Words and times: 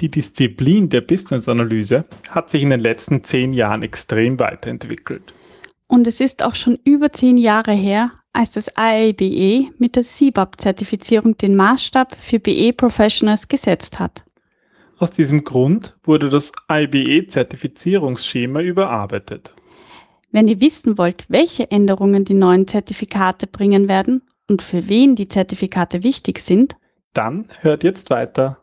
Die 0.00 0.10
Disziplin 0.10 0.88
der 0.88 1.02
Business-Analyse 1.02 2.06
hat 2.30 2.48
sich 2.48 2.62
in 2.62 2.70
den 2.70 2.80
letzten 2.80 3.22
zehn 3.22 3.52
Jahren 3.52 3.82
extrem 3.82 4.40
weiterentwickelt. 4.40 5.34
Und 5.88 6.06
es 6.06 6.20
ist 6.20 6.42
auch 6.42 6.54
schon 6.54 6.78
über 6.84 7.12
zehn 7.12 7.36
Jahre 7.36 7.72
her, 7.72 8.12
als 8.32 8.52
das 8.52 8.70
IABE 8.78 9.72
mit 9.78 9.96
der 9.96 10.04
CBAP-Zertifizierung 10.04 11.36
den 11.36 11.54
Maßstab 11.56 12.16
für 12.18 12.38
BE-Professionals 12.38 13.48
gesetzt 13.48 13.98
hat. 13.98 14.24
Aus 14.98 15.10
diesem 15.10 15.44
Grund 15.44 15.98
wurde 16.04 16.30
das 16.30 16.52
IBE-Zertifizierungsschema 16.70 18.60
überarbeitet. 18.60 19.52
Wenn 20.30 20.48
ihr 20.48 20.60
wissen 20.60 20.96
wollt, 20.96 21.26
welche 21.28 21.70
Änderungen 21.70 22.24
die 22.24 22.34
neuen 22.34 22.66
Zertifikate 22.68 23.46
bringen 23.46 23.88
werden 23.88 24.22
und 24.48 24.62
für 24.62 24.88
wen 24.88 25.16
die 25.16 25.28
Zertifikate 25.28 26.04
wichtig 26.04 26.38
sind, 26.38 26.76
dann 27.12 27.48
hört 27.60 27.82
jetzt 27.82 28.10
weiter. 28.10 28.62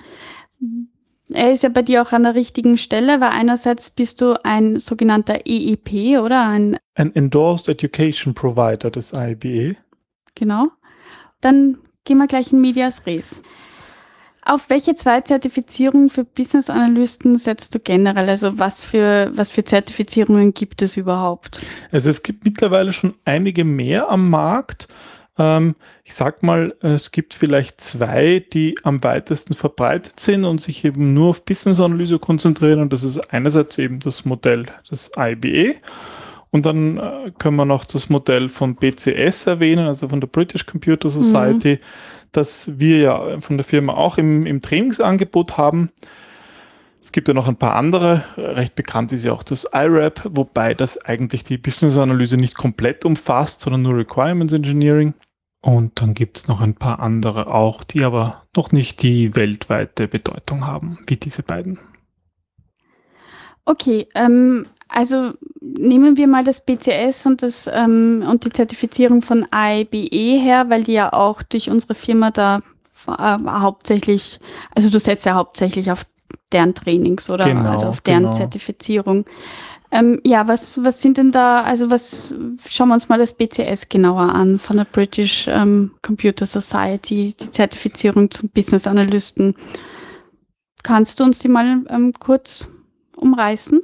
er 1.33 1.53
ist 1.53 1.62
ja 1.62 1.69
bei 1.69 1.83
dir 1.83 2.03
auch 2.03 2.12
an 2.12 2.22
der 2.25 2.34
richtigen 2.34 2.77
Stelle, 2.77 3.20
weil 3.20 3.30
einerseits 3.30 3.91
bist 3.91 4.20
du 4.20 4.34
ein 4.44 4.78
sogenannter 4.78 5.41
EEP 5.47 6.19
oder 6.20 6.47
ein, 6.48 6.77
Ein 6.94 7.14
Endorsed 7.14 7.69
Education 7.69 8.34
Provider 8.34 8.91
des 8.91 9.12
IABA. 9.12 9.75
genau. 10.34 10.69
Dann 11.41 11.78
gehen 12.05 12.19
wir 12.19 12.27
gleich 12.27 12.52
in 12.52 12.61
Medias 12.61 13.06
Res. 13.06 13.42
Auf 14.47 14.69
welche 14.69 14.95
zwei 14.95 15.22
Zertifizierungen 15.22 16.11
für 16.11 16.25
Business 16.25 16.69
Analysten 16.69 17.39
setzt 17.39 17.75
du 17.75 17.78
generell? 17.78 18.28
Also 18.28 18.58
was 18.58 18.83
für, 18.83 19.30
was 19.34 19.50
für 19.50 19.64
Zertifizierungen 19.64 20.52
gibt 20.52 20.83
es 20.83 20.98
überhaupt? 20.98 21.62
Also 21.92 22.11
es 22.11 22.22
gibt 22.22 22.45
mittlerweile 22.45 22.92
schon 22.92 23.14
einige 23.25 23.64
mehr 23.64 24.11
am 24.11 24.28
Markt. 24.28 24.86
Ähm, 25.39 25.75
ich 26.05 26.15
sag 26.15 26.43
mal, 26.43 26.75
es 26.81 27.11
gibt 27.11 27.35
vielleicht 27.35 27.81
zwei, 27.81 28.45
die 28.53 28.77
am 28.83 29.03
weitesten 29.03 29.55
verbreitet 29.55 30.21
sind 30.21 30.45
und 30.45 30.61
sich 30.61 30.85
eben 30.85 31.15
nur 31.15 31.31
auf 31.31 31.45
Business-Analyse 31.45 32.19
konzentrieren. 32.19 32.81
Und 32.81 32.93
das 32.93 33.03
ist 33.03 33.19
einerseits 33.33 33.79
eben 33.79 34.01
das 34.01 34.25
Modell 34.25 34.67
des 34.91 35.11
IBA. 35.17 35.75
Und 36.51 36.67
dann 36.67 36.99
äh, 36.99 37.33
können 37.37 37.57
wir 37.57 37.65
noch 37.65 37.85
das 37.85 38.09
Modell 38.11 38.49
von 38.49 38.77
BCS 38.77 39.49
erwähnen, 39.49 39.87
also 39.89 40.09
von 40.09 40.21
der 40.21 40.29
British 40.29 40.67
Computer 40.67 41.11
Society, 41.11 41.81
das 42.31 42.79
wir 42.79 42.98
ja 42.98 43.41
von 43.41 43.57
der 43.57 43.65
Firma 43.65 43.95
auch 43.95 44.19
im, 44.19 44.47
im 44.47 44.63
Trainingsangebot 44.63 45.59
haben. 45.59 45.91
Es 47.05 47.13
gibt 47.13 47.29
ja 47.29 47.35
noch 47.35 47.48
ein 47.48 47.57
paar 47.57 47.75
andere. 47.75 48.25
Recht 48.37 48.77
bekannt 48.77 49.13
ist 49.13 49.25
ja 49.25 49.33
auch 49.33 49.43
das 49.43 49.67
IRAP, 49.75 50.23
wobei 50.31 50.75
das 50.75 50.97
eigentlich 51.05 51.45
die 51.45 51.58
Business-Analyse 51.58 52.37
nicht 52.37 52.55
komplett 52.55 53.05
umfasst, 53.05 53.61
sondern 53.61 53.83
nur 53.83 53.98
Requirements 53.98 54.53
Engineering. 54.53 55.13
Und 55.64 55.98
dann 55.98 56.13
gibt 56.13 56.36
es 56.36 56.47
noch 56.47 56.61
ein 56.61 56.75
paar 56.75 57.01
andere 57.01 57.47
auch, 57.47 57.85
die 57.85 58.05
aber 58.05 58.42
noch 58.55 58.70
nicht 58.70 59.01
die 59.02 59.35
weltweite 59.35 60.08
Bedeutung 60.08 60.67
haben, 60.67 60.98
wie 61.07 61.17
diese 61.17 61.42
beiden. 61.42 61.79
Okay, 63.64 64.07
ähm, 64.14 64.67
also 64.89 65.30
nehmen 65.63 66.19
wir 66.19 66.29
mal 66.29 66.45
das 66.45 66.67
BCS 66.67 67.25
und, 67.25 67.41
das, 67.41 67.67
ähm, 67.73 68.23
und 68.29 68.45
die 68.45 68.51
Zertifizierung 68.51 69.23
von 69.23 69.47
IBE 69.55 70.39
her, 70.39 70.69
weil 70.69 70.83
die 70.83 70.92
ja 70.92 71.14
auch 71.14 71.42
durch 71.42 71.70
unsere 71.70 71.95
Firma 71.95 72.31
da 72.31 72.61
äh, 73.08 73.39
hauptsächlich, 73.48 74.41
also 74.75 74.91
du 74.91 74.98
setzt 74.98 75.25
ja 75.25 75.35
hauptsächlich 75.35 75.91
auf 75.91 76.05
deren 76.52 76.75
Trainings 76.75 77.31
oder 77.31 77.46
Genau, 77.46 77.70
also 77.70 77.86
auf 77.86 78.02
deren 78.02 78.25
genau. 78.25 78.35
Zertifizierung. 78.35 79.25
Ähm, 79.95 80.21
ja, 80.25 80.49
was, 80.49 80.83
was 80.83 81.01
sind 81.01 81.19
denn 81.19 81.31
da, 81.31 81.63
also 81.63 81.89
was, 81.89 82.35
schauen 82.69 82.89
wir 82.89 82.95
uns 82.95 83.09
mal 83.09 83.19
das 83.19 83.33
BCS 83.33 83.89
genauer 83.89 84.35
an 84.35 84.59
von 84.59 84.77
der 84.77 84.87
British 84.87 85.47
ähm, 85.47 85.93
Computer 86.03 86.47
Society, 86.47 87.33
die 87.39 87.51
Zertifizierung 87.53 88.29
zum 88.29 88.49
Business 88.49 88.89
Analysten. 88.89 89.55
Kannst 90.83 91.21
du 91.21 91.25
uns 91.25 91.39
die 91.39 91.47
mal 91.47 91.85
ähm, 91.89 92.13
kurz 92.19 92.69
umreißen? 93.24 93.80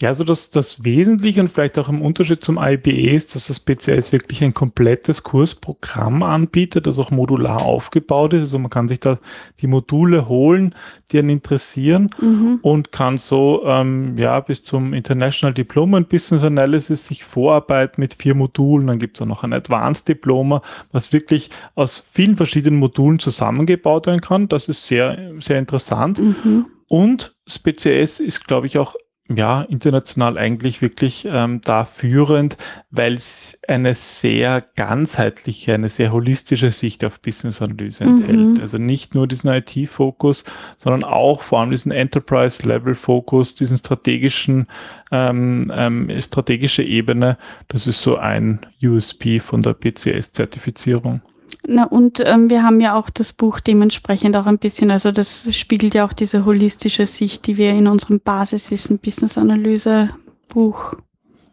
Ja, 0.00 0.08
also 0.08 0.24
das, 0.24 0.50
das 0.50 0.84
Wesentliche 0.84 1.40
und 1.40 1.48
vielleicht 1.48 1.78
auch 1.78 1.88
im 1.88 2.00
Unterschied 2.00 2.42
zum 2.42 2.58
IBE 2.58 3.14
ist, 3.14 3.34
dass 3.34 3.48
das 3.48 3.60
BCS 3.60 4.12
wirklich 4.12 4.42
ein 4.42 4.54
komplettes 4.54 5.22
Kursprogramm 5.22 6.22
anbietet, 6.22 6.86
das 6.86 6.98
auch 6.98 7.10
modular 7.10 7.62
aufgebaut 7.62 8.32
ist. 8.34 8.40
Also 8.42 8.58
man 8.58 8.70
kann 8.70 8.88
sich 8.88 9.00
da 9.00 9.18
die 9.60 9.66
Module 9.66 10.28
holen, 10.28 10.74
die 11.12 11.18
einen 11.18 11.30
interessieren 11.30 12.10
Mhm. 12.20 12.58
und 12.62 12.92
kann 12.92 13.18
so 13.18 13.62
ähm, 13.66 14.16
ja 14.16 14.38
bis 14.40 14.64
zum 14.64 14.92
International 14.92 15.54
Diploma 15.54 15.98
in 15.98 16.06
Business 16.06 16.42
Analysis 16.42 17.06
sich 17.06 17.24
vorarbeiten 17.24 18.00
mit 18.00 18.14
vier 18.14 18.34
Modulen. 18.34 18.86
Dann 18.86 18.98
gibt 18.98 19.16
es 19.16 19.22
auch 19.22 19.26
noch 19.26 19.42
ein 19.42 19.52
Advanced 19.52 20.08
Diploma, 20.08 20.62
was 20.92 21.12
wirklich 21.12 21.50
aus 21.74 22.04
vielen 22.12 22.36
verschiedenen 22.36 22.78
Modulen 22.78 23.18
zusammengebaut 23.18 24.06
werden 24.06 24.20
kann. 24.20 24.48
Das 24.48 24.68
ist 24.68 24.86
sehr, 24.86 25.32
sehr 25.40 25.58
interessant. 25.58 26.18
Mhm. 26.18 26.66
Und 26.88 27.33
das 27.46 27.58
BCS 27.58 28.20
ist, 28.20 28.46
glaube 28.46 28.66
ich, 28.66 28.78
auch 28.78 28.94
ja, 29.34 29.62
international 29.62 30.36
eigentlich 30.36 30.82
wirklich 30.82 31.26
ähm, 31.26 31.62
da 31.64 31.86
führend, 31.86 32.58
weil 32.90 33.14
es 33.14 33.58
eine 33.66 33.94
sehr 33.94 34.62
ganzheitliche, 34.76 35.72
eine 35.72 35.88
sehr 35.88 36.12
holistische 36.12 36.70
Sicht 36.70 37.02
auf 37.06 37.20
Business-Analyse 37.22 38.04
Mhm. 38.04 38.16
enthält. 38.18 38.60
Also 38.60 38.76
nicht 38.76 39.14
nur 39.14 39.26
diesen 39.26 39.48
IT-Fokus, 39.48 40.44
sondern 40.76 41.04
auch 41.04 41.40
vor 41.40 41.60
allem 41.60 41.70
diesen 41.70 41.90
Enterprise-Level-Fokus, 41.90 43.54
diesen 43.54 43.78
strategischen, 43.78 44.66
ähm, 45.10 45.72
ähm, 45.74 46.10
strategische 46.20 46.82
Ebene. 46.82 47.38
Das 47.68 47.86
ist 47.86 48.02
so 48.02 48.18
ein 48.18 48.66
USP 48.82 49.38
von 49.38 49.62
der 49.62 49.72
BCS-Zertifizierung. 49.72 51.22
Na 51.66 51.84
und 51.84 52.20
ähm, 52.24 52.50
wir 52.50 52.62
haben 52.62 52.80
ja 52.80 52.94
auch 52.94 53.10
das 53.10 53.32
Buch 53.32 53.60
dementsprechend 53.60 54.36
auch 54.36 54.46
ein 54.46 54.58
bisschen, 54.58 54.90
also 54.90 55.12
das 55.12 55.48
spiegelt 55.54 55.94
ja 55.94 56.04
auch 56.04 56.12
diese 56.12 56.44
holistische 56.44 57.06
Sicht, 57.06 57.46
die 57.46 57.56
wir 57.56 57.70
in 57.70 57.86
unserem 57.86 58.20
Basiswissen 58.20 58.98
Business 58.98 59.38
Analyse 59.38 60.10
Buch 60.48 60.94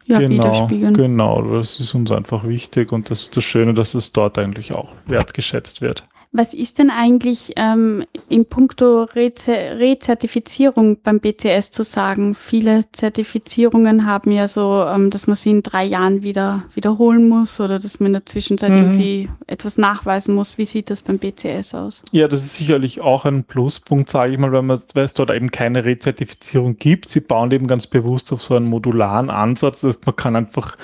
ja, 0.06 0.18
genau, 0.18 0.44
widerspiegeln. 0.44 0.94
genau, 0.94 1.40
das 1.56 1.80
ist 1.80 1.94
uns 1.94 2.10
einfach 2.10 2.46
wichtig 2.46 2.92
und 2.92 3.10
das 3.10 3.22
ist 3.22 3.36
das 3.36 3.44
Schöne, 3.44 3.72
dass 3.72 3.94
es 3.94 4.12
dort 4.12 4.38
eigentlich 4.38 4.72
auch 4.72 4.94
wertgeschätzt 5.06 5.80
wird. 5.80 6.04
Was 6.34 6.54
ist 6.54 6.78
denn 6.78 6.88
eigentlich 6.90 7.52
ähm, 7.56 8.04
in 8.30 8.46
puncto 8.46 9.02
Reze 9.02 9.52
Rezertifizierung 9.52 10.96
beim 11.02 11.20
BCS 11.20 11.70
zu 11.70 11.82
sagen? 11.82 12.34
Viele 12.34 12.90
Zertifizierungen 12.90 14.06
haben 14.06 14.30
ja 14.32 14.48
so, 14.48 14.82
ähm, 14.88 15.10
dass 15.10 15.26
man 15.26 15.36
sie 15.36 15.50
in 15.50 15.62
drei 15.62 15.84
Jahren 15.84 16.22
wieder 16.22 16.62
wiederholen 16.74 17.28
muss 17.28 17.60
oder 17.60 17.78
dass 17.78 18.00
man 18.00 18.08
in 18.08 18.12
der 18.14 18.24
Zwischenzeit 18.26 18.70
Mhm. 18.70 18.76
irgendwie 18.78 19.28
etwas 19.46 19.76
nachweisen 19.76 20.34
muss. 20.34 20.56
Wie 20.56 20.64
sieht 20.64 20.88
das 20.88 21.02
beim 21.02 21.18
BCS 21.18 21.74
aus? 21.74 22.02
Ja, 22.12 22.28
das 22.28 22.42
ist 22.44 22.54
sicherlich 22.54 23.02
auch 23.02 23.26
ein 23.26 23.44
Pluspunkt, 23.44 24.08
sage 24.08 24.32
ich 24.32 24.38
mal, 24.38 24.52
weil, 24.52 24.62
man, 24.62 24.80
weil 24.94 25.04
es 25.04 25.12
dort 25.12 25.30
eben 25.30 25.50
keine 25.50 25.84
Rezertifizierung 25.84 26.76
gibt. 26.78 27.10
Sie 27.10 27.20
bauen 27.20 27.50
eben 27.50 27.66
ganz 27.66 27.86
bewusst 27.86 28.32
auf 28.32 28.42
so 28.42 28.54
einen 28.54 28.66
modularen 28.66 29.28
Ansatz. 29.28 29.82
Das 29.82 29.96
heißt, 29.96 30.06
man 30.06 30.16
kann 30.16 30.34
einfach 30.36 30.78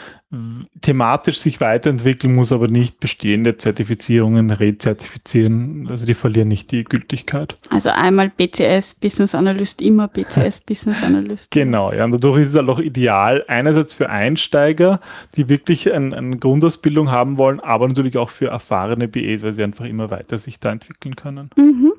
thematisch 0.83 1.39
sich 1.39 1.59
weiterentwickeln, 1.63 2.35
muss 2.35 2.53
aber 2.53 2.69
nicht 2.69 3.01
bestehende 3.01 3.57
Zertifizierungen 3.57 4.51
rezertifizieren. 4.51 5.87
Also 5.89 6.05
die 6.05 6.13
verlieren 6.13 6.49
nicht 6.49 6.71
die 6.71 6.85
Gültigkeit. 6.85 7.57
Also 7.71 7.89
einmal 7.89 8.29
BCS 8.29 8.95
Business 8.95 9.35
Analyst, 9.35 9.81
immer 9.81 10.07
BCS 10.07 10.61
Business 10.67 11.03
Analyst. 11.03 11.51
Genau, 11.51 11.93
ja. 11.93 12.05
Und 12.05 12.13
dadurch 12.13 12.43
ist 12.43 12.51
es 12.51 12.57
halt 12.57 12.69
auch 12.69 12.79
ideal, 12.79 13.43
einerseits 13.49 13.95
für 13.95 14.11
Einsteiger, 14.11 15.01
die 15.35 15.49
wirklich 15.49 15.91
ein, 15.91 16.13
eine 16.13 16.37
Grundausbildung 16.37 17.11
haben 17.11 17.39
wollen, 17.39 17.61
aber 17.61 17.89
natürlich 17.89 18.19
auch 18.19 18.29
für 18.29 18.49
erfahrene 18.49 19.09
BEs, 19.09 19.43
weil 19.43 19.53
sie 19.53 19.65
einfach 19.65 19.87
immer 19.87 20.11
weiter 20.11 20.37
sich 20.37 20.61
da 20.61 20.73
entwickeln 20.73 21.17
können. 21.17 21.49
Mhm. 21.57 21.95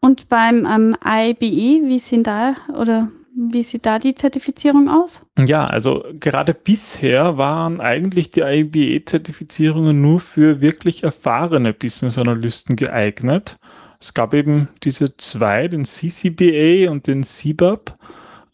Und 0.00 0.28
beim 0.28 0.66
ähm, 0.66 0.96
IBE, 1.06 1.88
wie 1.88 1.98
sind 2.00 2.26
da 2.26 2.56
oder 2.76 3.10
wie 3.34 3.62
sieht 3.62 3.86
da 3.86 3.98
die 3.98 4.14
Zertifizierung 4.14 4.88
aus? 4.88 5.22
Ja, 5.38 5.66
also 5.66 6.04
gerade 6.18 6.54
bisher 6.54 7.36
waren 7.38 7.80
eigentlich 7.80 8.30
die 8.30 8.40
IBE-Zertifizierungen 8.40 10.00
nur 10.00 10.20
für 10.20 10.60
wirklich 10.60 11.02
erfahrene 11.04 11.72
Business-Analysten 11.72 12.76
geeignet. 12.76 13.56
es 14.00 14.14
gab 14.14 14.32
eben 14.32 14.68
diese 14.82 15.16
zwei, 15.18 15.68
den 15.68 15.84
CCBA 15.84 16.90
und 16.90 17.06
den 17.06 17.22
CBAP. 17.22 17.96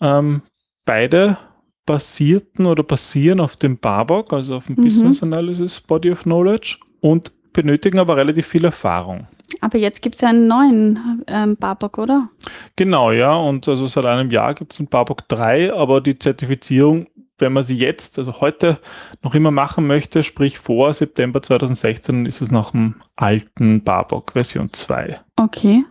Ähm, 0.00 0.43
beide 0.84 1.38
basierten 1.87 2.67
oder 2.67 2.82
basieren 2.82 3.38
auf 3.40 3.55
dem 3.56 3.78
BABOK, 3.78 4.32
also 4.32 4.56
auf 4.56 4.67
dem 4.67 4.75
Mhm. 4.76 4.82
Business 4.82 5.23
Analysis 5.23 5.81
Body 5.81 6.11
of 6.11 6.25
Knowledge 6.25 6.78
und 7.00 7.32
benötigen 7.52 7.99
aber 8.00 8.17
relativ 8.17 8.46
viel 8.49 8.64
Erfahrung. 8.64 9.28
Aber 9.61 9.79
jetzt 9.79 10.03
gibt 10.03 10.17
es 10.17 10.21
ja 10.21 10.29
einen 10.29 10.49
neuen 10.49 11.25
ähm, 11.29 11.57
Babok, 11.57 11.99
oder? 11.99 12.29
Genau, 12.75 13.13
ja, 13.13 13.35
und 13.35 13.69
also 13.69 13.87
seit 13.87 14.05
einem 14.05 14.31
Jahr 14.31 14.55
gibt 14.55 14.73
es 14.73 14.81
ein 14.81 14.89
BABOK 14.89 15.29
3, 15.29 15.73
aber 15.73 16.01
die 16.01 16.19
Zertifizierung, 16.19 17.07
wenn 17.39 17.53
man 17.53 17.65
sie 17.65 17.77
jetzt, 17.77 18.19
also 18.19 18.41
heute 18.41 18.79
noch 19.23 19.35
immer 19.35 19.51
machen 19.51 19.87
möchte, 19.87 20.25
sprich 20.25 20.59
vor 20.59 20.93
September 20.95 21.43
2016, 21.43 22.15
dann 22.15 22.27
ist 22.27 22.41
es 22.41 22.51
nach 22.51 22.73
dem 22.73 22.97
alten 23.15 23.83
BABOK 23.83 24.33
Version 24.33 24.73
2. 24.73 25.21
Okay. 25.37 25.85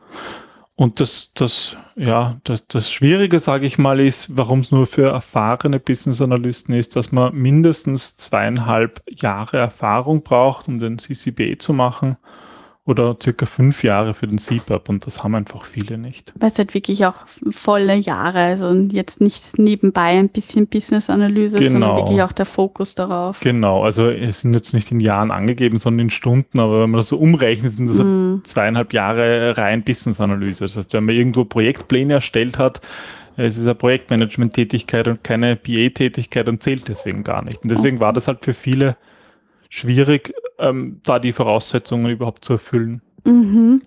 Und 0.77 0.99
das, 0.99 1.31
das, 1.35 1.77
ja, 1.95 2.35
das, 2.43 2.67
das 2.67 2.91
Schwierige, 2.91 3.39
sage 3.39 3.65
ich 3.65 3.77
mal, 3.77 4.01
ist, 4.01 4.35
warum 4.37 4.59
es 4.59 4.71
nur 4.71 4.85
für 4.87 5.07
erfahrene 5.07 5.79
Business 5.79 6.19
Analysten 6.19 6.75
ist, 6.75 6.97
dass 6.97 7.13
man 7.13 7.33
mindestens 7.33 8.17
zweieinhalb 8.17 9.01
Jahre 9.09 9.57
Erfahrung 9.57 10.21
braucht, 10.21 10.67
um 10.67 10.79
den 10.79 10.97
CCBA 10.97 11.59
zu 11.59 11.71
machen 11.71 12.17
oder 12.87 13.17
circa 13.21 13.47
fünf 13.47 13.83
Jahre 13.83 14.13
für 14.13 14.27
den 14.27 14.37
CPAP 14.37 14.89
und 14.89 15.07
das 15.07 15.23
haben 15.23 15.33
einfach 15.33 15.65
viele 15.65 15.97
nicht. 15.97 16.31
Weil 16.37 16.51
es 16.51 16.57
halt 16.59 16.75
wirklich 16.75 17.03
auch 17.07 17.15
volle 17.49 17.95
Jahre, 17.95 18.37
also 18.39 18.71
jetzt 18.73 19.21
nicht 19.21 19.57
nebenbei 19.57 20.19
ein 20.19 20.29
bisschen 20.29 20.67
Business-Analyse, 20.67 21.57
sondern 21.57 21.73
Genau. 21.81 21.97
wirklich 21.97 22.21
auch 22.21 22.31
der 22.31 22.45
Fokus 22.45 22.93
darauf. 22.93 23.39
Genau, 23.39 23.83
also 23.83 24.09
es 24.11 24.41
sind 24.41 24.53
jetzt 24.53 24.73
nicht 24.73 24.91
in 24.91 24.99
Jahren 24.99 25.31
angegeben, 25.31 25.79
sondern 25.79 26.05
in 26.05 26.09
Stunden, 26.11 26.59
aber 26.59 26.83
wenn 26.83 26.91
man 26.91 26.99
das 26.99 27.09
so 27.09 27.17
umrechnet, 27.17 27.73
sind 27.73 27.87
das 27.87 27.97
Mhm. 27.97 28.41
zweieinhalb 28.43 28.93
Jahre 28.93 29.57
rein 29.57 29.83
Business-Analyse. 29.83 30.65
Das 30.65 30.77
heißt, 30.77 30.93
wenn 30.93 31.05
man 31.05 31.15
irgendwo 31.15 31.43
Projektpläne 31.43 32.13
erstellt 32.13 32.59
hat, 32.59 32.81
es 33.37 33.57
ist 33.57 33.63
eine 33.63 33.73
Projektmanagement-Tätigkeit 33.75 35.07
und 35.07 35.23
keine 35.23 35.55
BA-Tätigkeit 35.55 36.47
und 36.47 36.61
zählt 36.63 36.87
deswegen 36.87 37.23
gar 37.23 37.43
nicht. 37.43 37.63
Und 37.63 37.69
deswegen 37.71 37.99
war 37.99 38.13
das 38.13 38.27
halt 38.27 38.45
für 38.45 38.53
viele 38.53 38.95
schwierig, 39.69 40.33
ähm, 40.59 41.01
da 41.03 41.19
die 41.19 41.31
Voraussetzungen 41.31 42.11
überhaupt 42.11 42.45
zu 42.45 42.53
erfüllen. 42.53 43.01
Mhm. 43.25 43.81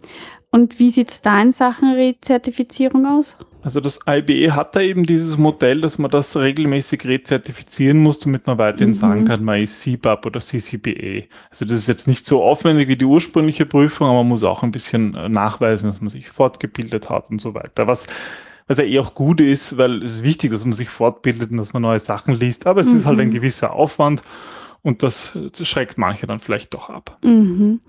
Und 0.51 0.79
wie 0.79 0.91
sieht 0.91 1.11
es 1.11 1.21
da 1.21 1.41
in 1.43 1.53
Sachen 1.53 1.93
Rezertifizierung 1.93 3.05
aus? 3.07 3.37
Also 3.63 3.81
das 3.81 3.99
IBE 4.09 4.53
hat 4.55 4.75
da 4.77 4.81
eben 4.81 5.05
dieses 5.05 5.37
Modell, 5.37 5.81
dass 5.83 5.99
man 5.99 6.11
das 6.11 6.37
regelmäßig 6.37 7.05
rezertifizieren 7.05 7.99
muss, 7.99 8.21
damit 8.21 8.47
man 8.47 8.57
weiterhin 8.57 8.91
Mhm. 8.91 8.95
sagen 8.95 9.25
kann, 9.27 9.45
man 9.45 9.61
ist 9.61 9.81
CBAP 9.81 10.25
oder 10.25 10.41
CCBA. 10.41 11.25
Also 11.51 11.65
das 11.67 11.77
ist 11.79 11.87
jetzt 11.89 12.09
nicht 12.09 12.25
so 12.25 12.43
aufwendig 12.43 12.89
wie 12.89 12.97
die 12.97 13.05
ursprüngliche 13.05 13.67
Prüfung, 13.67 14.07
aber 14.07 14.19
man 14.19 14.29
muss 14.29 14.43
auch 14.45 14.63
ein 14.63 14.71
bisschen 14.71 15.15
äh, 15.17 15.29
nachweisen, 15.29 15.91
dass 15.91 16.01
man 16.01 16.09
sich 16.09 16.29
fortgebildet 16.31 17.11
hat 17.11 17.31
und 17.31 17.41
so 17.41 17.53
weiter. 17.55 17.87
Was, 17.87 18.07
was 18.69 18.79
ja 18.79 18.85
eh 18.85 18.99
auch 19.01 19.15
gut 19.15 19.41
ist, 19.41 19.77
weil 19.77 20.03
es 20.03 20.13
ist 20.17 20.23
wichtig, 20.23 20.51
dass 20.53 20.65
man 20.65 20.75
sich 20.75 20.89
fortbildet 20.89 21.51
und 21.51 21.59
dass 21.59 21.73
man 21.75 21.83
neue 21.83 21.99
Sachen 22.01 22.35
liest, 22.35 22.67
aber 22.67 22.81
es 22.81 22.87
ist 22.87 23.05
halt 23.05 23.21
ein 23.21 23.29
Mhm. 23.29 23.33
gewisser 23.35 23.73
Aufwand 23.75 24.23
und 24.83 25.03
das, 25.03 25.37
schreckt 25.63 25.99
manche 25.99 26.27
dann 26.27 26.41
vielleicht 26.41 26.73
doch 26.75 26.89
ab. 26.89 27.19
Mhm. 27.23 27.81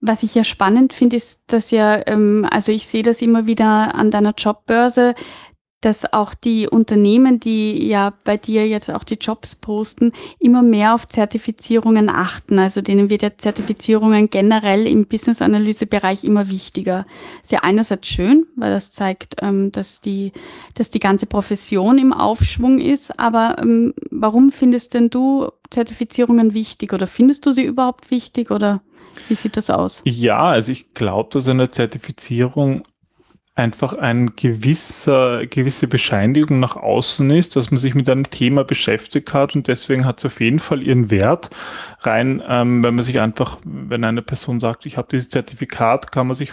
Was 0.00 0.22
ich 0.22 0.34
ja 0.34 0.44
spannend 0.44 0.92
finde, 0.92 1.16
ist, 1.16 1.42
dass 1.46 1.70
ja, 1.70 2.06
ähm, 2.06 2.46
also 2.50 2.72
ich 2.72 2.86
sehe 2.86 3.02
das 3.02 3.22
immer 3.22 3.46
wieder 3.46 3.94
an 3.94 4.10
deiner 4.10 4.34
Jobbörse, 4.36 5.14
dass 5.84 6.10
auch 6.14 6.32
die 6.32 6.66
Unternehmen, 6.66 7.40
die 7.40 7.86
ja 7.86 8.14
bei 8.24 8.38
dir 8.38 8.66
jetzt 8.66 8.90
auch 8.90 9.04
die 9.04 9.18
Jobs 9.20 9.54
posten, 9.54 10.12
immer 10.38 10.62
mehr 10.62 10.94
auf 10.94 11.06
Zertifizierungen 11.06 12.08
achten. 12.08 12.58
Also 12.58 12.80
denen 12.80 13.10
wird 13.10 13.22
ja 13.22 13.36
Zertifizierungen 13.36 14.30
generell 14.30 14.86
im 14.86 15.06
Business-Analyse-Bereich 15.06 16.24
immer 16.24 16.48
wichtiger. 16.48 17.04
Ist 17.42 17.52
ja 17.52 17.60
einerseits 17.62 18.08
schön, 18.08 18.46
weil 18.56 18.70
das 18.70 18.92
zeigt, 18.92 19.36
ähm, 19.42 19.72
dass, 19.72 20.00
die, 20.00 20.32
dass 20.74 20.90
die 20.90 21.00
ganze 21.00 21.26
Profession 21.26 21.98
im 21.98 22.14
Aufschwung 22.14 22.78
ist. 22.78 23.20
Aber 23.20 23.56
ähm, 23.60 23.92
warum 24.10 24.52
findest 24.52 24.94
denn 24.94 25.10
du 25.10 25.50
Zertifizierungen 25.68 26.54
wichtig 26.54 26.94
oder 26.94 27.06
findest 27.06 27.44
du 27.44 27.52
sie 27.52 27.64
überhaupt 27.64 28.10
wichtig 28.10 28.50
oder 28.50 28.80
wie 29.28 29.34
sieht 29.34 29.56
das 29.56 29.70
aus? 29.70 30.02
Ja, 30.04 30.40
also 30.40 30.72
ich 30.72 30.94
glaube, 30.94 31.28
dass 31.32 31.46
eine 31.46 31.70
Zertifizierung 31.70 32.82
einfach 33.56 33.92
ein 33.92 34.34
gewisser, 34.34 35.46
gewisse 35.46 35.86
Bescheinigung 35.86 36.58
nach 36.58 36.76
außen 36.76 37.30
ist, 37.30 37.54
dass 37.54 37.70
man 37.70 37.78
sich 37.78 37.94
mit 37.94 38.08
einem 38.10 38.28
Thema 38.28 38.64
beschäftigt 38.64 39.32
hat 39.32 39.54
und 39.54 39.68
deswegen 39.68 40.04
hat 40.04 40.18
es 40.18 40.26
auf 40.26 40.40
jeden 40.40 40.58
Fall 40.58 40.82
ihren 40.82 41.10
Wert. 41.10 41.50
Rein, 42.00 42.42
ähm, 42.48 42.82
wenn 42.82 42.96
man 42.96 43.04
sich 43.04 43.20
einfach, 43.20 43.58
wenn 43.64 44.04
eine 44.04 44.22
Person 44.22 44.58
sagt, 44.58 44.86
ich 44.86 44.96
habe 44.96 45.06
dieses 45.10 45.30
Zertifikat, 45.30 46.10
kann 46.10 46.26
man 46.26 46.34
sich 46.34 46.50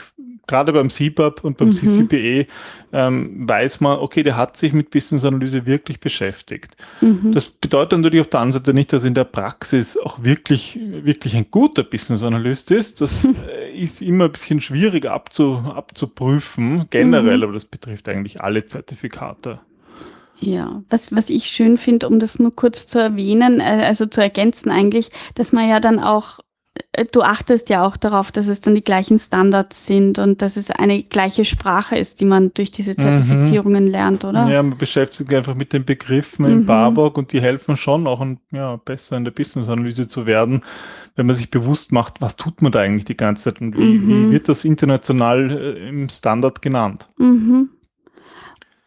gerade 0.51 0.73
beim 0.73 0.89
CBAP 0.89 1.43
und 1.43 1.57
beim 1.57 1.69
Mhm. 1.69 1.73
CCBE 1.73 2.47
ähm, 2.93 3.47
weiß 3.49 3.79
man, 3.79 3.99
okay, 3.99 4.21
der 4.21 4.35
hat 4.37 4.57
sich 4.57 4.73
mit 4.73 4.89
Business 4.91 5.23
Analyse 5.25 5.65
wirklich 5.65 5.99
beschäftigt. 5.99 6.75
Mhm. 7.01 7.31
Das 7.33 7.49
bedeutet 7.49 7.97
natürlich 7.99 8.21
auf 8.21 8.27
der 8.29 8.41
anderen 8.41 8.63
Seite 8.63 8.73
nicht, 8.73 8.91
dass 8.93 9.03
in 9.05 9.13
der 9.13 9.23
Praxis 9.23 9.97
auch 9.97 10.23
wirklich, 10.23 10.77
wirklich 10.81 11.35
ein 11.35 11.45
guter 11.49 11.83
Business 11.83 12.21
Analyst 12.21 12.69
ist. 12.71 13.01
Das 13.01 13.25
äh, 13.25 13.71
ist 13.73 14.01
immer 14.01 14.25
ein 14.25 14.31
bisschen 14.31 14.61
schwierig 14.61 15.05
abzu, 15.05 15.63
abzuprüfen, 15.73 16.85
generell, 16.89 17.37
Mhm. 17.37 17.43
aber 17.43 17.53
das 17.53 17.65
betrifft 17.65 18.09
eigentlich 18.09 18.41
alle 18.41 18.65
Zertifikate. 18.65 19.59
Ja, 20.43 20.81
was, 20.89 21.15
was 21.15 21.29
ich 21.29 21.45
schön 21.45 21.77
finde, 21.77 22.07
um 22.09 22.19
das 22.19 22.39
nur 22.39 22.55
kurz 22.55 22.87
zu 22.87 22.97
erwähnen, 22.99 23.59
äh, 23.59 23.83
also 23.85 24.07
zu 24.07 24.21
ergänzen 24.21 24.71
eigentlich, 24.71 25.09
dass 25.35 25.51
man 25.53 25.69
ja 25.69 25.79
dann 25.79 25.99
auch, 25.99 26.39
du 27.11 27.21
achtest 27.21 27.69
ja 27.69 27.85
auch 27.85 27.97
darauf, 27.97 28.31
dass 28.31 28.47
es 28.47 28.61
dann 28.61 28.75
die 28.75 28.83
gleichen 28.83 29.19
Standards 29.19 29.85
sind 29.85 30.19
und 30.19 30.41
dass 30.41 30.57
es 30.57 30.71
eine 30.71 31.03
gleiche 31.03 31.45
Sprache 31.45 31.97
ist, 31.97 32.21
die 32.21 32.25
man 32.25 32.53
durch 32.53 32.71
diese 32.71 32.95
Zertifizierungen 32.95 33.87
lernt, 33.87 34.23
oder? 34.25 34.47
Ja, 34.47 34.61
man 34.63 34.77
beschäftigt 34.77 35.29
sich 35.29 35.37
einfach 35.37 35.55
mit 35.55 35.73
den 35.73 35.85
Begriffen 35.85 36.45
Mhm. 36.45 36.51
im 36.51 36.65
Barbock 36.65 37.17
und 37.17 37.33
die 37.33 37.41
helfen 37.41 37.75
schon 37.77 38.07
auch, 38.07 38.19
um, 38.19 38.39
ja, 38.51 38.75
besser 38.77 39.17
in 39.17 39.23
der 39.23 39.31
Business-Analyse 39.31 40.07
zu 40.07 40.25
werden, 40.25 40.61
wenn 41.15 41.25
man 41.25 41.35
sich 41.35 41.51
bewusst 41.51 41.91
macht, 41.91 42.21
was 42.21 42.35
tut 42.35 42.61
man 42.61 42.71
da 42.71 42.79
eigentlich 42.79 43.05
die 43.05 43.17
ganze 43.17 43.45
Zeit 43.45 43.61
und 43.61 43.77
wie, 43.77 43.83
Mhm. 43.83 44.07
wie 44.07 44.31
wird 44.31 44.49
das 44.49 44.65
international 44.65 45.51
äh, 45.51 45.89
im 45.89 46.09
Standard 46.09 46.61
genannt. 46.61 47.09
Mhm. 47.17 47.69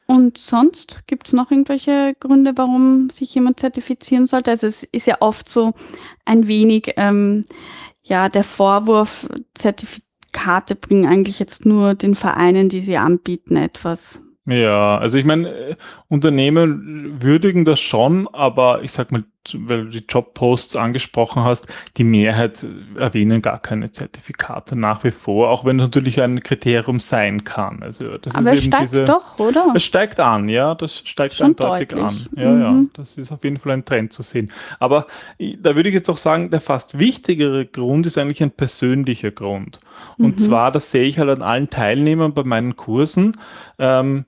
Und 0.06 0.37
sonst 0.37 1.02
gibt 1.06 1.29
es 1.29 1.32
noch 1.32 1.50
irgendwelche 1.50 2.14
Gründe, 2.20 2.52
warum 2.56 3.08
sich 3.08 3.35
jemand 3.35 3.58
zertifizieren 3.58 4.26
sollte? 4.26 4.50
Also 4.50 4.67
es 4.67 4.82
ist 4.82 5.06
ja 5.06 5.17
oft 5.20 5.49
so 5.49 5.73
ein 6.26 6.47
wenig 6.47 6.93
ähm, 6.97 7.47
ja 8.05 8.29
der 8.29 8.45
Vorwurf, 8.45 9.29
Zertifikate 9.55 10.75
bringen 10.75 11.06
eigentlich 11.06 11.39
jetzt 11.39 11.67
nur 11.67 11.95
den 11.95 12.15
Vereinen, 12.15 12.69
die 12.69 12.81
sie 12.81 12.97
anbieten, 12.97 13.56
etwas. 13.56 14.21
Ja, 14.47 14.99
also 14.99 15.17
ich 15.17 15.25
meine, 15.25 15.49
äh, 15.49 15.76
Unternehmen 16.09 17.23
würdigen 17.23 17.64
das 17.64 17.81
schon, 17.81 18.28
aber 18.28 18.83
ich 18.83 18.93
sag 18.93 19.11
mal, 19.11 19.25
weil 19.59 19.85
du 19.85 19.91
die 19.91 20.05
Jobposts 20.09 20.77
angesprochen 20.77 21.45
hast, 21.45 21.67
die 21.97 22.05
Mehrheit 22.05 22.63
äh, 22.65 23.01
erwähnen 23.01 23.43
gar 23.43 23.59
keine 23.61 23.93
Zertifikate 23.93 24.79
nach 24.79 25.05
wie 25.05 25.11
vor, 25.11 25.51
auch 25.51 25.65
wenn 25.65 25.79
es 25.79 25.87
natürlich 25.87 26.21
ein 26.23 26.43
Kriterium 26.43 27.01
sein 27.01 27.45
kann. 27.45 27.83
Also 27.83 28.17
das 28.19 28.35
Aber 28.35 28.53
ist 28.53 28.59
es 28.59 28.65
eben 28.65 28.73
steigt 28.73 28.83
diese. 28.93 29.05
doch, 29.05 29.39
oder? 29.39 29.73
Es 29.75 29.83
steigt 29.85 30.21
an, 30.21 30.49
ja, 30.49 30.75
das 30.75 30.99
steigt 31.05 31.35
Schon 31.35 31.49
eindeutig 31.49 31.89
deutlich. 31.89 32.05
an. 32.05 32.27
Ja, 32.37 32.59
ja, 32.59 32.71
Mhm. 32.73 32.91
das 32.95 33.17
ist 33.17 33.31
auf 33.33 33.45
jeden 33.45 33.59
Fall 33.59 33.73
ein 33.73 33.85
Trend 33.85 34.13
zu 34.13 34.23
sehen. 34.23 34.51
Aber 34.79 35.07
da 35.39 35.77
würde 35.77 35.89
ich 35.89 35.95
jetzt 35.95 36.09
auch 36.09 36.17
sagen, 36.17 36.51
der 36.51 36.61
fast 36.61 36.99
wichtigere 36.99 37.67
Grund 37.67 38.07
ist 38.07 38.17
eigentlich 38.19 38.43
ein 38.43 38.51
persönlicher 38.51 39.31
Grund. 39.31 39.79
Und 40.19 40.37
Mhm. 40.37 40.39
zwar, 40.39 40.71
das 40.73 40.91
sehe 40.91 41.05
ich 41.05 41.19
halt 41.19 41.31
an 41.31 41.43
allen 41.43 41.71
Teilnehmern 41.71 42.33
bei 42.35 42.45
meinen 42.45 42.77
Kursen. 42.77 43.37
Ähm, 43.79 44.25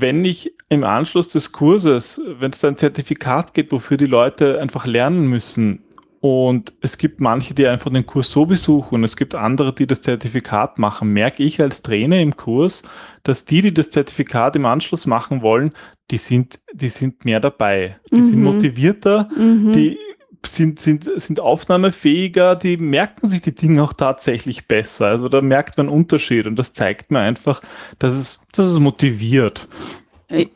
wenn 0.00 0.24
ich 0.24 0.52
im 0.68 0.84
Anschluss 0.84 1.28
des 1.28 1.52
Kurses, 1.52 2.20
wenn 2.38 2.50
es 2.50 2.60
da 2.60 2.68
ein 2.68 2.76
Zertifikat 2.76 3.54
gibt, 3.54 3.72
wofür 3.72 3.96
die 3.96 4.06
Leute 4.06 4.60
einfach 4.60 4.86
lernen 4.86 5.28
müssen, 5.28 5.84
und 6.20 6.74
es 6.80 6.98
gibt 6.98 7.20
manche, 7.20 7.52
die 7.52 7.66
einfach 7.66 7.90
den 7.90 8.06
Kurs 8.06 8.30
so 8.30 8.46
besuchen 8.46 8.94
und 8.94 9.02
es 9.04 9.16
gibt 9.16 9.34
andere, 9.34 9.74
die 9.74 9.88
das 9.88 10.02
Zertifikat 10.02 10.78
machen, 10.78 11.12
merke 11.12 11.42
ich 11.42 11.60
als 11.60 11.82
Trainer 11.82 12.20
im 12.20 12.36
Kurs, 12.36 12.84
dass 13.24 13.44
die, 13.44 13.60
die 13.60 13.74
das 13.74 13.90
Zertifikat 13.90 14.54
im 14.54 14.64
Anschluss 14.64 15.04
machen 15.04 15.42
wollen, 15.42 15.72
die 16.12 16.18
sind, 16.18 16.60
die 16.72 16.90
sind 16.90 17.24
mehr 17.24 17.40
dabei. 17.40 17.98
Die 18.12 18.22
sind 18.22 18.38
Mhm. 18.38 18.44
motivierter, 18.44 19.28
Mhm. 19.36 19.72
die 19.72 19.98
sind, 20.46 20.80
sind, 20.80 21.04
sind 21.04 21.40
aufnahmefähiger, 21.40 22.56
die 22.56 22.76
merken 22.76 23.28
sich 23.28 23.40
die 23.40 23.54
Dinge 23.54 23.82
auch 23.82 23.92
tatsächlich 23.92 24.66
besser. 24.66 25.06
Also 25.06 25.28
da 25.28 25.40
merkt 25.40 25.78
man 25.78 25.88
Unterschied 25.88 26.46
und 26.46 26.56
das 26.56 26.72
zeigt 26.72 27.10
mir 27.10 27.20
einfach, 27.20 27.60
dass 27.98 28.14
es, 28.14 28.42
dass 28.52 28.66
es 28.66 28.78
motiviert. 28.78 29.68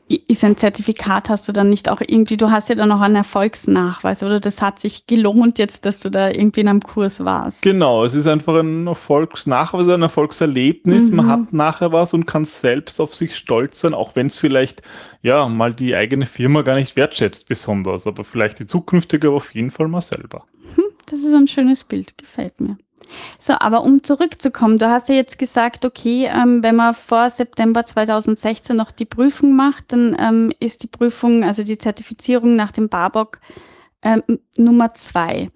Ist 0.09 0.45
ein 0.45 0.57
Zertifikat, 0.57 1.29
hast 1.29 1.47
du 1.49 1.53
dann 1.53 1.69
nicht 1.69 1.89
auch 1.91 2.01
irgendwie, 2.01 2.37
du 2.37 2.51
hast 2.51 2.69
ja 2.69 2.75
dann 2.75 2.89
noch 2.89 3.01
einen 3.01 3.17
Erfolgsnachweis, 3.17 4.23
oder? 4.23 4.41
Das 4.41 4.63
hat 4.63 4.79
sich 4.79 5.07
gelohnt 5.07 5.59
jetzt, 5.59 5.85
dass 5.85 6.01
du 6.01 6.11
da 6.11 6.31
irgendwie 6.31 6.61
in 6.61 6.69
einem 6.69 6.81
Kurs 6.81 7.25
warst. 7.25 7.63
Genau, 7.63 8.05
es 8.05 8.15
ist 8.15 8.27
einfach 8.27 8.55
ein 8.57 8.87
Erfolgsnachweis, 8.87 9.89
ein 9.89 10.03
Erfolgserlebnis. 10.03 11.11
Man 11.11 11.27
Mhm. 11.27 11.31
hat 11.31 11.53
nachher 11.53 11.93
was 11.93 12.15
und 12.15 12.27
kann 12.27 12.45
selbst 12.45 13.01
auf 13.01 13.15
sich 13.15 13.37
stolz 13.37 13.81
sein, 13.81 13.95
auch 13.95 14.17
wenn 14.17 14.27
es 14.29 14.37
vielleicht 14.37 14.83
ja 15.23 15.47
mal 15.49 15.75
die 15.75 15.95
eigene 15.95 16.27
Firma 16.27 16.63
gar 16.63 16.77
nicht 16.77 16.97
wertschätzt 16.97 17.49
besonders, 17.49 18.07
aber 18.07 18.25
vielleicht 18.25 18.59
die 18.59 18.67
zukünftige 18.67 19.31
auf 19.31 19.55
jeden 19.55 19.71
Fall 19.71 19.89
mal 19.89 20.01
selber. 20.01 20.45
Das 21.07 21.21
ist 21.21 21.35
ein 21.35 21.47
schönes 21.47 21.85
Bild, 21.85 22.19
gefällt 22.19 22.61
mir. 22.61 22.79
So, 23.39 23.55
aber 23.59 23.83
um 23.83 24.03
zurückzukommen, 24.03 24.79
du 24.79 24.89
hast 24.89 25.09
ja 25.09 25.15
jetzt 25.15 25.39
gesagt, 25.39 25.85
okay, 25.85 26.31
ähm, 26.33 26.63
wenn 26.63 26.77
man 26.77 26.95
vor 26.95 27.31
September 27.31 27.85
2016 27.85 28.77
noch 28.77 28.91
die 28.91 29.05
Prüfung 29.05 29.55
macht, 29.55 29.93
dann 29.93 30.17
ähm, 30.19 30.53
ist 30.61 30.83
die 30.83 30.89
Prüfung, 30.89 31.45
also 31.45 31.63
die 31.63 31.79
Zertifizierung 31.79 32.57
nach 32.57 32.73
dem 32.73 32.89
BABOK 32.89 33.41
ähm, 34.03 34.23
Nummer 34.57 34.95
zwei. 34.95 35.51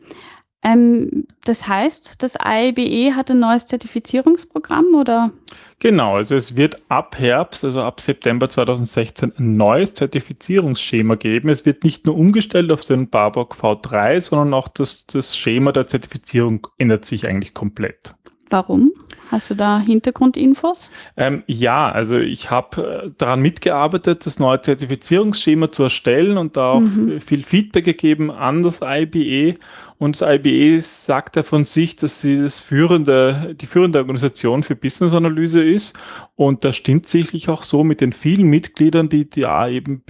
Ähm, 0.62 1.26
das 1.44 1.66
heißt, 1.66 2.22
das 2.22 2.36
AIBE 2.36 3.14
hat 3.16 3.30
ein 3.30 3.40
neues 3.40 3.66
Zertifizierungsprogramm 3.66 4.94
oder? 4.94 5.30
Genau, 5.78 6.16
also 6.16 6.34
es 6.34 6.56
wird 6.56 6.76
ab 6.90 7.18
Herbst, 7.18 7.64
also 7.64 7.80
ab 7.80 8.02
September 8.02 8.50
2016 8.50 9.32
ein 9.38 9.56
neues 9.56 9.94
Zertifizierungsschema 9.94 11.14
geben. 11.14 11.48
Es 11.48 11.64
wird 11.64 11.84
nicht 11.84 12.04
nur 12.04 12.16
umgestellt 12.16 12.70
auf 12.70 12.84
den 12.84 13.08
Barbock 13.08 13.56
V3, 13.58 14.20
sondern 14.20 14.52
auch 14.52 14.68
das, 14.68 15.06
das 15.06 15.34
Schema 15.34 15.72
der 15.72 15.86
Zertifizierung 15.86 16.66
ändert 16.76 17.06
sich 17.06 17.26
eigentlich 17.26 17.54
komplett. 17.54 18.14
Warum? 18.50 18.92
Hast 19.30 19.48
du 19.48 19.54
da 19.54 19.78
Hintergrundinfos? 19.78 20.90
Ähm, 21.16 21.44
ja, 21.46 21.88
also 21.88 22.18
ich 22.18 22.50
habe 22.50 23.04
äh, 23.04 23.10
daran 23.16 23.40
mitgearbeitet, 23.40 24.26
das 24.26 24.40
neue 24.40 24.60
Zertifizierungsschema 24.60 25.70
zu 25.70 25.84
erstellen 25.84 26.36
und 26.36 26.56
da 26.56 26.72
auch 26.72 26.80
mhm. 26.80 27.20
viel 27.20 27.44
Feedback 27.44 27.84
gegeben 27.84 28.32
an 28.32 28.64
das 28.64 28.80
IBE. 28.82 29.54
Und 29.98 30.20
das 30.20 30.28
IBE 30.28 30.80
sagt 30.82 31.36
ja 31.36 31.44
von 31.44 31.64
sich, 31.64 31.94
dass 31.94 32.20
sie 32.20 32.42
das 32.42 32.58
führende, 32.58 33.54
die 33.54 33.66
führende 33.66 34.00
Organisation 34.00 34.64
für 34.64 34.74
Business-Analyse 34.74 35.62
ist. 35.62 35.96
Und 36.34 36.64
das 36.64 36.74
stimmt 36.74 37.06
sicherlich 37.06 37.48
auch 37.48 37.62
so 37.62 37.84
mit 37.84 38.00
den 38.00 38.12
vielen 38.12 38.48
Mitgliedern, 38.48 39.08
die 39.08 39.30
da 39.30 39.68
eben 39.68 40.02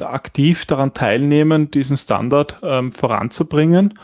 aktiv 0.00 0.64
daran 0.64 0.94
teilnehmen, 0.94 1.70
diesen 1.70 1.98
Standard 1.98 2.58
ähm, 2.62 2.90
voranzubringen. 2.90 3.98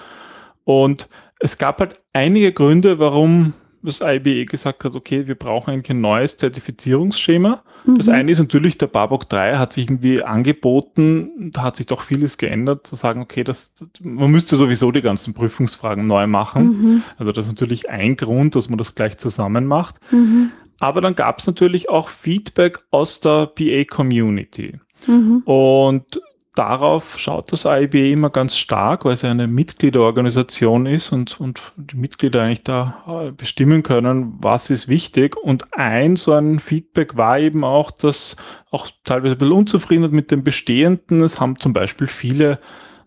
Und 0.65 1.09
es 1.41 1.57
gab 1.57 1.79
halt 1.81 2.01
einige 2.13 2.53
Gründe, 2.53 2.99
warum 2.99 3.55
das 3.83 4.01
IBE 4.03 4.47
gesagt 4.47 4.85
hat, 4.85 4.95
okay, 4.95 5.27
wir 5.27 5.35
brauchen 5.35 5.73
eigentlich 5.73 5.91
ein 5.91 6.01
neues 6.01 6.37
Zertifizierungsschema. 6.37 7.63
Mhm. 7.85 7.99
Das 7.99 8.09
eine 8.09 8.31
ist 8.33 8.39
natürlich, 8.39 8.79
der 8.79 8.89
Barbock 8.89 9.29
3 9.29 9.57
hat 9.57 9.73
sich 9.73 9.87
irgendwie 9.87 10.23
angeboten, 10.23 11.51
da 11.53 11.63
hat 11.63 11.77
sich 11.77 11.87
doch 11.87 12.01
vieles 12.01 12.39
geändert, 12.39 12.87
zu 12.87 12.97
sagen, 12.97 13.21
okay, 13.21 13.45
das, 13.45 13.75
man 14.03 14.31
müsste 14.31 14.57
sowieso 14.57 14.91
die 14.93 15.03
ganzen 15.03 15.35
Prüfungsfragen 15.35 16.07
neu 16.07 16.27
machen. 16.27 16.65
Mhm. 16.65 17.03
Also 17.17 17.33
das 17.33 17.47
ist 17.47 17.53
natürlich 17.53 17.91
ein 17.91 18.17
Grund, 18.17 18.55
dass 18.55 18.69
man 18.69 18.79
das 18.79 18.95
gleich 18.95 19.19
zusammen 19.19 19.67
macht. 19.67 19.97
Mhm. 20.11 20.51
Aber 20.81 21.01
dann 21.01 21.15
gab 21.15 21.39
es 21.39 21.47
natürlich 21.47 21.89
auch 21.89 22.09
Feedback 22.09 22.79
aus 22.91 23.21
der 23.21 23.47
BA-Community. 23.47 24.79
Mhm. 25.07 25.43
Und 25.45 26.21
darauf 26.59 27.19
schaut 27.19 27.53
das 27.53 27.67
AIB 27.67 27.95
immer 28.13 28.31
ganz 28.31 28.57
stark, 28.57 29.05
weil 29.05 29.13
es 29.13 29.25
eine 29.25 29.47
Mitgliederorganisation 29.47 30.87
ist 30.87 31.13
und, 31.13 31.41
und 31.41 31.61
die 31.77 31.97
Mitglieder 31.97 32.43
eigentlich 32.43 32.65
da 32.65 33.05
äh, 33.07 33.31
bestimmen 33.31 33.85
können, 33.85 34.35
was 34.41 34.69
ist 34.69 34.89
wichtig. 34.89 35.37
Und 35.37 35.73
ein 35.73 36.17
so 36.17 36.33
ein 36.33 36.59
Feedback 36.59 37.17
war 37.17 37.39
eben 37.39 37.63
auch, 37.63 37.93
dass 37.93 38.37
auch 38.73 38.89
teilweise 39.05 39.37
ein 39.37 39.39
bisschen 39.39 39.55
Unzufriedenheit 39.55 40.13
mit 40.13 40.31
dem 40.33 40.43
Bestehenden. 40.43 41.23
Es 41.23 41.41
haben 41.41 41.57
zum 41.57 41.73
Beispiel 41.73 42.09
viele 42.09 42.59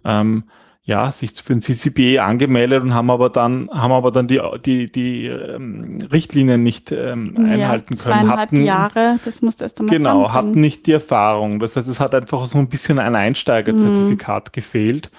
ähm, 0.06 0.46
ja, 0.92 1.10
sich 1.10 1.32
für 1.42 1.54
den 1.54 1.62
CCBA 1.62 2.26
angemeldet 2.26 2.84
und 2.84 2.94
haben 2.94 3.10
aber 3.10 3.30
dann, 3.30 3.70
haben 3.72 3.94
aber 3.94 4.12
dann 4.12 4.28
die, 4.28 4.42
die, 4.66 4.92
die 4.92 5.28
ähm, 5.28 6.00
Richtlinien 6.12 6.62
nicht 6.62 6.92
ähm, 6.92 7.38
einhalten 7.38 7.96
ja, 7.96 8.04
können. 8.04 8.30
Hatten, 8.30 8.66
Jahre, 8.66 9.18
das 9.24 9.42
musste 9.42 9.64
erst 9.64 9.80
einmal 9.80 9.98
Genau, 9.98 10.34
hatten 10.34 10.60
nicht 10.60 10.88
die 10.88 10.92
Erfahrung. 10.92 11.62
Das 11.62 11.78
heißt, 11.78 11.88
es 11.88 12.02
hat 12.02 12.14
einfach 12.14 12.46
so 12.46 12.58
ein 12.58 12.68
bisschen 12.68 13.00
ein 13.00 13.16
Einsteigerzertifikat 13.16 14.48
mhm. 14.48 14.52
gefehlt. 14.52 15.12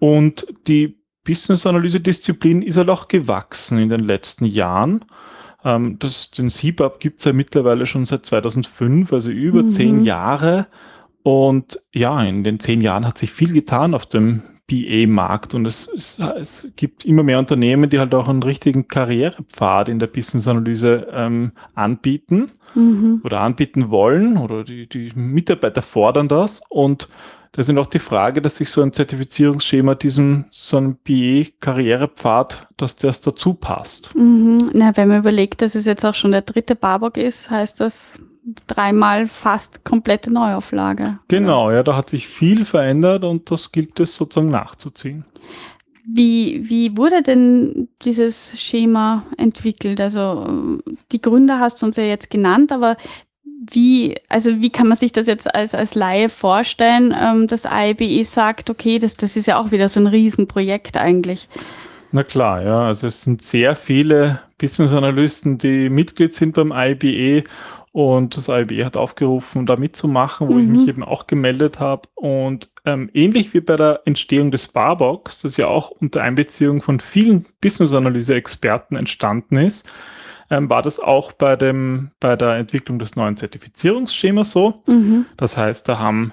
Und 0.00 0.46
die 0.66 0.98
Business-Analyse-Disziplin 1.24 2.60
ist 2.60 2.76
halt 2.76 2.90
auch 2.90 3.08
gewachsen 3.08 3.78
in 3.78 3.88
den 3.88 4.00
letzten 4.00 4.44
Jahren. 4.44 5.06
Ähm, 5.64 5.98
das, 5.98 6.30
den 6.30 6.50
CBAP 6.50 7.00
gibt 7.00 7.20
es 7.20 7.24
ja 7.24 7.32
mittlerweile 7.32 7.86
schon 7.86 8.04
seit 8.04 8.26
2005, 8.26 9.14
also 9.14 9.30
über 9.30 9.62
mhm. 9.62 9.70
zehn 9.70 10.04
Jahre. 10.04 10.66
Und 11.22 11.80
ja, 11.94 12.22
in 12.22 12.44
den 12.44 12.60
zehn 12.60 12.82
Jahren 12.82 13.06
hat 13.06 13.16
sich 13.16 13.32
viel 13.32 13.54
getan 13.54 13.94
auf 13.94 14.04
dem 14.04 14.42
BA-Markt 14.70 15.54
und 15.54 15.66
es, 15.66 15.88
es, 15.88 16.18
es, 16.18 16.68
gibt 16.76 17.04
immer 17.04 17.22
mehr 17.22 17.38
Unternehmen, 17.38 17.90
die 17.90 17.98
halt 17.98 18.14
auch 18.14 18.28
einen 18.28 18.42
richtigen 18.42 18.86
Karrierepfad 18.86 19.88
in 19.88 19.98
der 19.98 20.06
Business-Analyse 20.06 21.08
ähm, 21.12 21.52
anbieten 21.74 22.50
mhm. 22.74 23.20
oder 23.24 23.40
anbieten 23.40 23.90
wollen 23.90 24.36
oder 24.36 24.62
die, 24.62 24.88
die 24.88 25.10
Mitarbeiter 25.16 25.82
fordern 25.82 26.28
das 26.28 26.62
und 26.68 27.08
da 27.52 27.64
sind 27.64 27.78
auch 27.78 27.86
die 27.86 27.98
Frage, 27.98 28.40
dass 28.40 28.56
sich 28.56 28.70
so 28.70 28.80
ein 28.80 28.92
Zertifizierungsschema 28.92 29.96
diesem 29.96 30.44
so 30.52 30.76
einem 30.76 30.96
BE-Karrierepfad, 30.96 32.68
dass 32.76 32.96
das 32.96 33.20
dazu 33.20 33.54
passt. 33.54 34.14
Mhm. 34.14 34.70
Na, 34.72 34.96
wenn 34.96 35.08
man 35.08 35.20
überlegt, 35.20 35.60
dass 35.62 35.74
es 35.74 35.84
jetzt 35.84 36.04
auch 36.06 36.14
schon 36.14 36.30
der 36.30 36.42
dritte 36.42 36.76
Barbock 36.76 37.16
ist, 37.16 37.50
heißt 37.50 37.80
das 37.80 38.12
dreimal 38.66 39.26
fast 39.26 39.84
komplette 39.84 40.32
Neuauflage. 40.32 41.18
Genau, 41.28 41.66
oder? 41.66 41.76
ja, 41.76 41.82
da 41.82 41.96
hat 41.96 42.08
sich 42.08 42.28
viel 42.28 42.64
verändert 42.64 43.24
und 43.24 43.50
das 43.50 43.72
gilt 43.72 43.98
es 44.00 44.14
sozusagen 44.14 44.50
nachzuziehen. 44.50 45.24
Wie, 46.06 46.68
wie 46.68 46.96
wurde 46.96 47.22
denn 47.22 47.88
dieses 48.02 48.60
Schema 48.60 49.24
entwickelt? 49.36 50.00
Also 50.00 50.80
die 51.12 51.20
Gründe 51.20 51.60
hast 51.60 51.82
du 51.82 51.86
uns 51.86 51.96
ja 51.96 52.04
jetzt 52.04 52.30
genannt, 52.30 52.72
aber 52.72 52.96
wie, 53.60 54.16
also 54.28 54.60
wie 54.60 54.70
kann 54.70 54.88
man 54.88 54.96
sich 54.96 55.12
das 55.12 55.26
jetzt 55.26 55.54
als, 55.54 55.74
als 55.74 55.94
Laie 55.94 56.28
vorstellen, 56.28 57.14
ähm, 57.18 57.46
dass 57.46 57.66
IBE 57.66 58.24
sagt, 58.24 58.70
okay, 58.70 58.98
das, 58.98 59.16
das 59.16 59.36
ist 59.36 59.46
ja 59.46 59.58
auch 59.60 59.70
wieder 59.70 59.88
so 59.88 60.00
ein 60.00 60.06
Riesenprojekt 60.06 60.96
eigentlich. 60.96 61.48
Na 62.12 62.22
klar, 62.24 62.62
ja, 62.62 62.86
also 62.86 63.06
es 63.06 63.22
sind 63.22 63.42
sehr 63.42 63.76
viele 63.76 64.40
Business 64.58 64.92
Analysten, 64.92 65.58
die 65.58 65.90
Mitglied 65.90 66.34
sind 66.34 66.54
beim 66.54 66.72
IBE 66.74 67.44
und 67.92 68.36
das 68.36 68.48
AIB 68.48 68.84
hat 68.84 68.96
aufgerufen, 68.96 69.66
da 69.66 69.76
mitzumachen, 69.76 70.48
wo 70.48 70.54
mhm. 70.54 70.60
ich 70.60 70.68
mich 70.68 70.88
eben 70.88 71.02
auch 71.02 71.26
gemeldet 71.26 71.80
habe. 71.80 72.02
Und 72.14 72.70
ähm, 72.84 73.10
ähnlich 73.14 73.52
wie 73.52 73.60
bei 73.60 73.76
der 73.76 74.02
Entstehung 74.04 74.50
des 74.50 74.68
Barbox, 74.68 75.42
das 75.42 75.56
ja 75.56 75.66
auch 75.66 75.90
unter 75.90 76.22
Einbeziehung 76.22 76.82
von 76.82 77.00
vielen 77.00 77.46
Business-Analyse-Experten 77.60 78.96
entstanden 78.96 79.56
ist, 79.56 79.92
ähm, 80.50 80.68
war 80.68 80.82
das 80.82 81.00
auch 81.00 81.32
bei, 81.32 81.56
dem, 81.56 82.10
bei 82.20 82.36
der 82.36 82.56
Entwicklung 82.56 82.98
des 82.98 83.16
neuen 83.16 83.36
Zertifizierungsschemas 83.36 84.50
so. 84.50 84.82
Mhm. 84.86 85.26
Das 85.36 85.56
heißt, 85.56 85.88
da 85.88 85.98
haben 85.98 86.32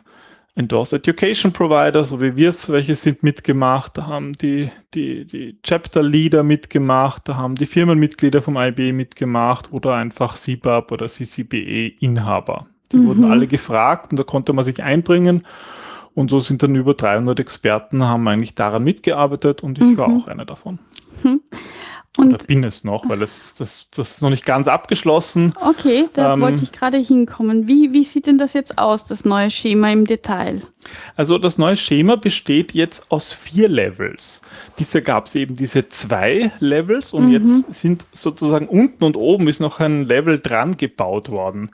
Endorsed 0.56 1.08
Education 1.08 1.54
Provider, 1.54 2.04
so 2.04 2.20
wie 2.20 2.36
wir 2.36 2.50
es 2.50 2.68
welche 2.68 2.96
sind, 2.96 3.22
mitgemacht. 3.22 3.96
Da 3.96 4.08
haben 4.08 4.34
die, 4.34 4.72
die, 4.96 5.24
die 5.24 5.60
Chapter 5.62 6.02
Leader 6.02 6.42
mitgemacht, 6.42 7.30
da 7.30 7.36
haben 7.36 7.54
die 7.54 7.68
Firmenmitglieder 7.68 8.42
vom 8.42 8.58
IB 8.58 8.92
mitgemacht 8.92 9.72
oder 9.72 9.94
einfach 9.94 10.36
CBAP 10.36 10.92
oder 10.92 11.06
CCBE 11.06 11.90
Inhaber. 12.00 12.66
Die 12.92 12.98
mhm. 12.98 13.08
wurden 13.08 13.26
alle 13.26 13.46
gefragt 13.46 14.12
und 14.12 14.18
da 14.18 14.24
konnte 14.24 14.52
man 14.54 14.66
sich 14.66 14.82
einbringen. 14.82 15.46
Und 16.16 16.32
so 16.32 16.40
sind 16.40 16.64
dann 16.64 16.74
über 16.74 16.96
300 16.96 17.40
Experten, 17.40 18.04
haben 18.04 18.28
eigentlich 18.28 18.56
daran 18.56 18.84
mitgearbeitet 18.84 19.62
und 19.62 19.78
ich 19.78 19.84
mhm. 19.84 19.98
war 19.98 20.08
auch 20.08 20.28
einer 20.28 20.46
davon. 20.46 20.80
Und 22.16 22.34
Oder 22.34 22.44
bin 22.46 22.64
es 22.64 22.84
noch, 22.84 23.08
weil 23.10 23.22
es, 23.22 23.54
das, 23.60 23.90
das 23.92 24.14
ist 24.14 24.22
noch 24.24 24.32
nicht 24.32 24.44
ganz 24.44 24.68
abgeschlossen. 24.68 25.54
Okay, 25.62 26.06
da 26.14 26.34
ähm, 26.34 26.42
wollte 26.42 26.64
ich 26.64 26.72
gerade 26.72 26.98
hinkommen. 26.98 27.68
Wie, 27.68 27.94
wie 27.94 28.04
sieht 28.04 28.26
denn 28.26 28.40
das 28.40 28.54
jetzt 28.54 28.80
aus, 28.80 29.06
das 29.06 29.24
neue 29.24 29.52
Schema 29.52 29.92
im 29.92 30.06
Detail? 30.06 30.64
Also 31.16 31.38
das 31.38 31.60
neue 31.60 31.78
Schema 31.78 32.16
besteht 32.16 32.74
jetzt 32.74 33.12
aus 33.12 33.34
vier 33.34 33.70
Levels. 33.70 34.42
Bisher 34.78 35.02
gab 35.02 35.28
es 35.28 35.36
eben 35.36 35.56
diese 35.56 35.90
zwei 35.90 36.52
Levels 36.60 37.14
und 37.14 37.28
mhm. 37.28 37.34
jetzt 37.34 37.74
sind 37.76 38.08
sozusagen 38.14 38.68
unten 38.68 39.04
und 39.04 39.16
oben 39.16 39.48
ist 39.48 39.60
noch 39.60 39.80
ein 39.80 40.08
Level 40.08 40.40
dran 40.40 40.76
gebaut 40.76 41.30
worden. 41.30 41.70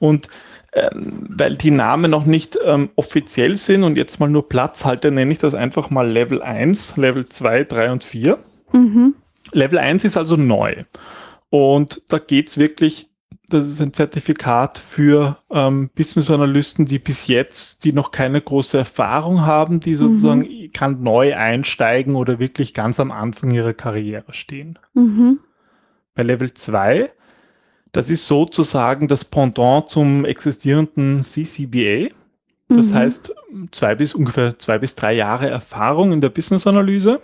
Und 0.00 0.28
ähm, 0.72 1.26
weil 1.28 1.56
die 1.56 1.70
Namen 1.70 2.10
noch 2.10 2.24
nicht 2.24 2.58
ähm, 2.64 2.90
offiziell 2.96 3.54
sind 3.56 3.84
und 3.84 3.96
jetzt 3.96 4.18
mal 4.18 4.28
nur 4.28 4.48
Platzhalter, 4.48 5.10
nenne 5.10 5.30
ich 5.30 5.38
das 5.38 5.54
einfach 5.54 5.90
mal 5.90 6.10
Level 6.10 6.42
1, 6.42 6.96
Level 6.96 7.26
2, 7.26 7.64
3 7.64 7.92
und 7.92 8.02
4. 8.04 8.38
Mhm. 8.72 9.14
Level 9.52 9.78
1 9.78 10.04
ist 10.04 10.16
also 10.16 10.36
neu. 10.36 10.84
Und 11.50 12.02
da 12.08 12.18
geht 12.18 12.48
es 12.48 12.58
wirklich, 12.58 13.08
das 13.48 13.66
ist 13.66 13.80
ein 13.80 13.92
Zertifikat 13.92 14.78
für 14.78 15.38
ähm, 15.50 15.90
Business-Analysten, 15.94 16.86
die 16.86 16.98
bis 16.98 17.26
jetzt, 17.26 17.84
die 17.84 17.92
noch 17.92 18.10
keine 18.10 18.40
große 18.40 18.78
Erfahrung 18.78 19.42
haben, 19.44 19.80
die 19.80 19.94
sozusagen 19.94 20.40
mhm. 20.40 20.72
kann 20.72 21.02
neu 21.02 21.36
einsteigen 21.36 22.14
oder 22.14 22.38
wirklich 22.38 22.72
ganz 22.72 22.98
am 23.00 23.10
Anfang 23.10 23.50
ihrer 23.50 23.74
Karriere 23.74 24.32
stehen. 24.32 24.78
Mhm. 24.94 25.40
Bei 26.14 26.22
Level 26.22 26.54
2, 26.54 27.10
das 27.92 28.08
ist 28.08 28.26
sozusagen 28.26 29.08
das 29.08 29.24
Pendant 29.26 29.90
zum 29.90 30.24
existierenden 30.24 31.20
CCBA. 31.20 32.08
Das 32.68 32.90
mhm. 32.90 32.94
heißt, 32.94 33.34
zwei 33.72 33.94
bis 33.94 34.14
ungefähr 34.14 34.58
zwei 34.58 34.78
bis 34.78 34.94
drei 34.94 35.12
Jahre 35.12 35.50
Erfahrung 35.50 36.12
in 36.12 36.22
der 36.22 36.30
Business-Analyse 36.30 37.20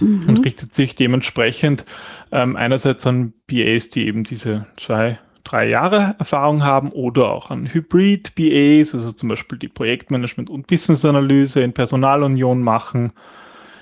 mhm. 0.00 0.28
und 0.28 0.44
richtet 0.44 0.74
sich 0.74 0.94
dementsprechend 0.94 1.84
ähm, 2.32 2.56
einerseits 2.56 3.06
an 3.06 3.32
BAs, 3.46 3.90
die 3.90 4.06
eben 4.06 4.24
diese 4.24 4.66
zwei, 4.76 5.18
drei 5.44 5.68
Jahre 5.68 6.16
Erfahrung 6.18 6.62
haben 6.62 6.90
oder 6.90 7.30
auch 7.30 7.50
an 7.50 7.72
Hybrid-BAs, 7.72 8.94
also 8.94 9.12
zum 9.12 9.28
Beispiel 9.28 9.58
die 9.58 9.68
Projektmanagement 9.68 10.50
und 10.50 10.66
Business-Analyse 10.66 11.60
in 11.60 11.72
Personalunion 11.72 12.62
machen. 12.62 13.12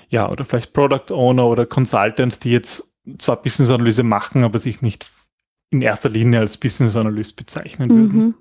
Ja, 0.09 0.29
oder 0.29 0.45
vielleicht 0.45 0.73
Product 0.73 1.11
Owner 1.11 1.47
oder 1.47 1.65
Consultants, 1.65 2.39
die 2.39 2.51
jetzt 2.51 2.93
zwar 3.17 3.41
Business 3.41 3.69
Analyse 3.69 4.03
machen, 4.03 4.43
aber 4.43 4.59
sich 4.59 4.81
nicht 4.81 5.09
in 5.71 5.81
erster 5.81 6.09
Linie 6.09 6.39
als 6.39 6.57
Business 6.57 6.95
Analyst 6.95 7.35
bezeichnen 7.35 7.89
würden. 7.89 8.35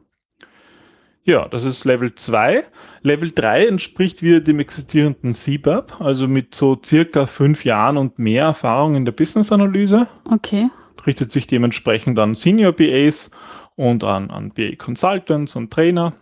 Ja, 1.26 1.48
das 1.48 1.64
ist 1.64 1.86
Level 1.86 2.14
2. 2.14 2.64
Level 3.00 3.30
3 3.34 3.66
entspricht 3.66 4.22
wieder 4.22 4.40
dem 4.40 4.60
existierenden 4.60 5.32
CBAP, 5.32 6.00
also 6.00 6.28
mit 6.28 6.54
so 6.54 6.78
circa 6.84 7.26
fünf 7.26 7.64
Jahren 7.64 7.96
und 7.96 8.18
mehr 8.18 8.44
Erfahrung 8.44 8.94
in 8.94 9.06
der 9.06 9.12
Business 9.12 9.50
Analyse. 9.50 10.06
Okay. 10.30 10.68
Richtet 11.06 11.32
sich 11.32 11.46
dementsprechend 11.46 12.18
an 12.18 12.34
Senior 12.34 12.72
BAs 12.72 13.30
und 13.74 14.04
an, 14.04 14.30
an 14.30 14.50
BA 14.50 14.76
Consultants 14.76 15.56
und 15.56 15.72
Trainer. 15.72 16.14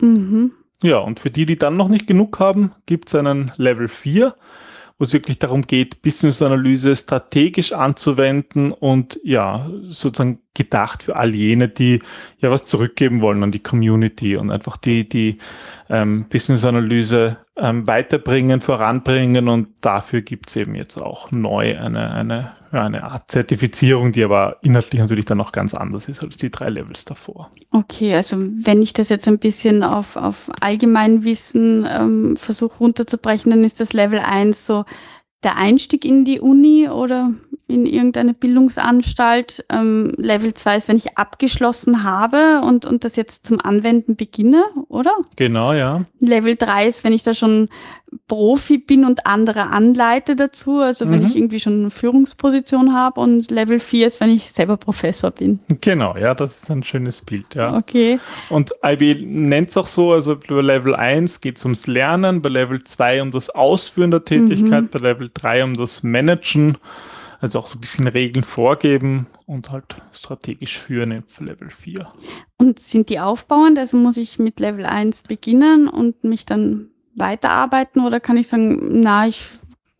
Mhm. 0.00 0.52
Ja, 0.82 0.98
und 0.98 1.20
für 1.20 1.30
die, 1.30 1.46
die 1.46 1.58
dann 1.58 1.76
noch 1.76 1.88
nicht 1.88 2.08
genug 2.08 2.40
haben, 2.40 2.72
gibt 2.86 3.08
es 3.08 3.14
einen 3.14 3.52
Level 3.58 3.86
4, 3.86 4.34
wo 5.00 5.04
es 5.04 5.14
wirklich 5.14 5.38
darum 5.38 5.62
geht, 5.62 6.02
Business-Analyse 6.02 6.94
strategisch 6.94 7.72
anzuwenden 7.72 8.70
und 8.70 9.18
ja, 9.24 9.70
sozusagen 9.88 10.40
gedacht 10.52 11.02
für 11.04 11.16
all 11.16 11.34
jene, 11.34 11.68
die 11.68 12.02
ja 12.38 12.50
was 12.50 12.66
zurückgeben 12.66 13.22
wollen 13.22 13.42
an 13.42 13.50
die 13.50 13.62
Community 13.62 14.36
und 14.36 14.50
einfach 14.50 14.76
die, 14.76 15.08
die 15.08 15.38
ähm, 15.88 16.26
Business-Analyse 16.28 17.38
ähm, 17.60 17.86
weiterbringen, 17.86 18.60
voranbringen 18.60 19.48
und 19.48 19.68
dafür 19.80 20.22
gibt 20.22 20.48
es 20.48 20.56
eben 20.56 20.74
jetzt 20.74 20.96
auch 20.96 21.30
neu 21.30 21.78
eine, 21.78 22.10
eine, 22.12 22.52
eine 22.72 23.04
Art 23.04 23.30
Zertifizierung, 23.30 24.12
die 24.12 24.24
aber 24.24 24.56
inhaltlich 24.62 25.00
natürlich 25.00 25.26
dann 25.26 25.38
noch 25.38 25.52
ganz 25.52 25.74
anders 25.74 26.08
ist 26.08 26.22
als 26.22 26.36
die 26.36 26.50
drei 26.50 26.66
Levels 26.66 27.04
davor. 27.04 27.50
Okay, 27.70 28.14
also 28.14 28.36
wenn 28.38 28.82
ich 28.82 28.92
das 28.92 29.08
jetzt 29.10 29.28
ein 29.28 29.38
bisschen 29.38 29.82
auf, 29.82 30.16
auf 30.16 30.50
Allgemeinwissen 30.60 31.86
ähm, 31.88 32.36
versuche 32.36 32.78
runterzubrechen, 32.78 33.50
dann 33.50 33.64
ist 33.64 33.80
das 33.80 33.92
Level 33.92 34.18
1 34.18 34.66
so 34.66 34.84
der 35.42 35.56
Einstieg 35.56 36.04
in 36.04 36.24
die 36.24 36.40
Uni 36.40 36.88
oder 36.88 37.32
in 37.66 37.86
irgendeine 37.86 38.34
Bildungsanstalt. 38.34 39.64
Ähm, 39.70 40.12
Level 40.16 40.52
2 40.52 40.76
ist, 40.76 40.88
wenn 40.88 40.96
ich 40.96 41.16
abgeschlossen 41.16 42.02
habe 42.02 42.60
und, 42.64 42.84
und 42.84 43.04
das 43.04 43.16
jetzt 43.16 43.46
zum 43.46 43.60
Anwenden 43.60 44.16
beginne, 44.16 44.64
oder? 44.88 45.12
Genau, 45.36 45.72
ja. 45.72 46.04
Level 46.20 46.56
3 46.56 46.86
ist, 46.86 47.04
wenn 47.04 47.12
ich 47.12 47.22
da 47.22 47.32
schon 47.32 47.68
Profi 48.26 48.78
bin 48.78 49.04
und 49.04 49.26
andere 49.26 49.68
anleite 49.70 50.34
dazu, 50.36 50.80
also 50.80 51.08
wenn 51.10 51.20
Mhm. 51.20 51.26
ich 51.26 51.36
irgendwie 51.36 51.60
schon 51.60 51.80
eine 51.80 51.90
Führungsposition 51.90 52.94
habe 52.94 53.20
und 53.20 53.50
Level 53.50 53.78
4 53.78 54.06
ist, 54.06 54.20
wenn 54.20 54.30
ich 54.30 54.50
selber 54.52 54.76
Professor 54.76 55.30
bin. 55.30 55.60
Genau, 55.80 56.16
ja, 56.16 56.34
das 56.34 56.56
ist 56.62 56.70
ein 56.70 56.82
schönes 56.82 57.22
Bild, 57.24 57.54
ja. 57.54 57.76
Okay. 57.76 58.18
Und 58.48 58.72
IB 58.84 59.14
nennt 59.24 59.70
es 59.70 59.76
auch 59.76 59.86
so, 59.86 60.12
also 60.12 60.36
bei 60.36 60.60
Level 60.60 60.94
1 60.94 61.40
geht 61.40 61.58
es 61.58 61.64
ums 61.64 61.86
Lernen, 61.86 62.42
bei 62.42 62.48
Level 62.48 62.82
2 62.82 63.22
um 63.22 63.30
das 63.30 63.50
Ausführen 63.50 64.10
der 64.10 64.24
Tätigkeit, 64.24 64.84
Mhm. 64.84 64.88
bei 64.88 64.98
Level 64.98 65.30
3 65.32 65.64
um 65.64 65.76
das 65.76 66.02
Managen, 66.02 66.78
also 67.40 67.58
auch 67.60 67.66
so 67.68 67.78
ein 67.78 67.80
bisschen 67.80 68.06
Regeln 68.06 68.44
vorgeben 68.44 69.26
und 69.46 69.70
halt 69.70 69.84
strategisch 70.12 70.78
führen 70.78 71.10
in 71.12 71.22
Level 71.46 71.70
4. 71.70 72.06
Und 72.58 72.78
sind 72.80 73.08
die 73.08 73.20
aufbauend? 73.20 73.78
Also 73.78 73.96
muss 73.96 74.16
ich 74.16 74.38
mit 74.38 74.60
Level 74.60 74.84
1 74.84 75.22
beginnen 75.22 75.88
und 75.88 76.22
mich 76.24 76.44
dann 76.44 76.88
weiterarbeiten 77.20 78.04
oder 78.04 78.18
kann 78.20 78.36
ich 78.36 78.48
sagen, 78.48 79.00
na, 79.00 79.26
ich 79.26 79.44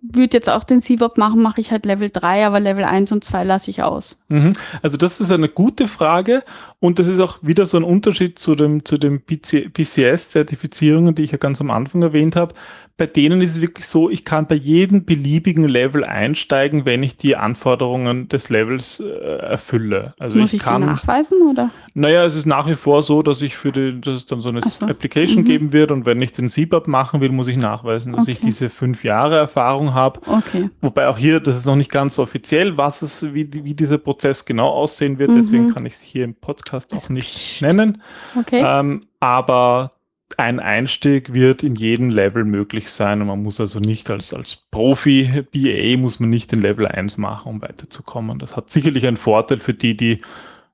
würde 0.03 0.37
jetzt 0.37 0.49
auch 0.49 0.65
den 0.65 0.81
CBOP 0.81 1.19
machen, 1.19 1.43
mache 1.43 1.61
ich 1.61 1.71
halt 1.71 1.85
Level 1.87 2.11
3, 2.11 2.47
aber 2.47 2.59
Level 2.61 2.85
1 2.85 3.13
und 3.13 3.23
2 3.25 3.45
lasse 3.45 3.71
ich 3.71 3.83
aus. 3.83 4.23
Mhm. 4.29 4.55
Also 4.83 4.97
das 4.97 5.21
ist 5.21 5.31
eine 5.31 5.49
gute 5.49 5.89
Frage 5.89 6.43
und 6.79 6.99
das 6.99 7.07
ist 7.07 7.21
auch 7.21 7.39
wieder 7.43 7.67
so 7.67 7.77
ein 7.77 7.85
Unterschied 7.85 8.39
zu 8.39 8.55
dem, 8.55 8.85
zu 8.85 8.97
den 8.99 9.21
PCS-Zertifizierungen, 9.21 11.15
die 11.15 11.23
ich 11.23 11.33
ja 11.33 11.39
ganz 11.39 11.61
am 11.61 11.71
Anfang 11.71 12.03
erwähnt 12.03 12.37
habe. 12.37 12.55
Bei 12.97 13.07
denen 13.07 13.41
ist 13.41 13.53
es 13.53 13.63
wirklich 13.63 13.87
so, 13.87 14.11
ich 14.11 14.27
kann 14.27 14.47
bei 14.47 14.57
jedem 14.57 15.07
beliebigen 15.07 15.67
Level 15.67 16.05
einsteigen, 16.05 16.85
wenn 16.85 17.03
ich 17.03 17.17
die 17.17 17.35
Anforderungen 17.35 18.29
des 18.29 18.51
Levels 18.51 19.01
äh, 19.01 19.09
erfülle. 19.39 20.13
Also 20.19 20.37
muss 20.39 20.53
ich 20.53 20.57
ich, 20.61 20.63
kann 20.63 20.85
nachweisen 20.85 21.41
oder? 21.51 21.71
Naja, 21.95 22.27
es 22.27 22.35
ist 22.35 22.45
nach 22.45 22.69
wie 22.69 22.75
vor 22.75 23.03
so, 23.03 23.23
dass 23.23 23.41
ich 23.41 23.57
für 23.57 23.73
die, 23.73 23.99
dass 24.03 24.17
es 24.17 24.27
dann 24.27 24.43
so 24.43 24.51
eine 24.51 24.61
so. 24.61 24.85
Application 24.87 25.45
Mhm. 25.45 25.47
geben 25.47 25.73
wird 25.73 25.93
und 25.93 26.05
wenn 26.05 26.21
ich 26.21 26.33
den 26.33 26.51
CBAP 26.51 26.89
machen 26.89 27.23
will, 27.23 27.31
muss 27.31 27.49
ich 27.49 27.57
nachweisen, 27.57 28.13
dass 28.13 28.29
ich 28.29 28.37
Okay. 28.39 28.47
diese 28.49 28.69
fünf 28.69 29.03
Jahre 29.03 29.37
Erfahrung 29.39 29.90
habe. 29.95 30.21
Okay. 30.27 30.71
Wobei 30.81 31.09
auch 31.09 31.19
hier, 31.19 31.41
das 31.41 31.57
ist 31.57 31.67
noch 31.67 31.77
nicht 31.77 31.91
ganz 31.91 32.15
so 32.17 32.23
offiziell, 32.23 32.77
was 32.77 33.03
es, 33.03 33.35
wie, 33.35 33.49
wie 33.65 33.75
dieser 33.75 33.99
Prozess 33.99 34.45
genau 34.45 34.69
aussehen 34.69 35.19
wird. 35.19 35.31
Mhm. 35.31 35.37
Deswegen 35.37 35.75
kann 35.75 35.87
ich 35.87 35.95
es 35.95 36.01
hier 36.01 36.25
im 36.25 36.35
Podcast 36.35 36.93
auch 36.93 36.97
Also, 36.99 37.13
nicht 37.13 37.35
pst. 37.35 37.63
nennen. 37.63 38.03
Okay. 38.39 38.63
Ähm, 38.65 39.03
aber 39.21 39.93
ein 40.37 40.61
Einstieg 40.61 41.35
wird 41.35 41.63
in 41.63 41.75
jedem 41.75 42.11
Level 42.11 42.45
möglich 42.45 42.89
sein 42.91 43.21
und 43.21 43.27
man 43.27 43.43
muss 43.43 43.61
also 43.61 43.81
nicht 43.81 44.11
als, 44.11 44.33
als 44.33 44.57
Profi 44.71 45.45
BA 45.53 45.99
muss 46.01 46.21
man 46.21 46.31
nicht 46.31 46.53
den 46.53 46.61
Level 46.61 46.87
1 46.87 47.17
machen, 47.19 47.49
um 47.51 47.63
weiterzukommen. 47.63 48.39
Das 48.39 48.57
hat 48.57 48.71
sicherlich 48.71 49.07
einen 49.07 49.17
Vorteil 49.17 49.59
für 49.59 49.75
die, 49.75 49.97
die, 49.97 50.21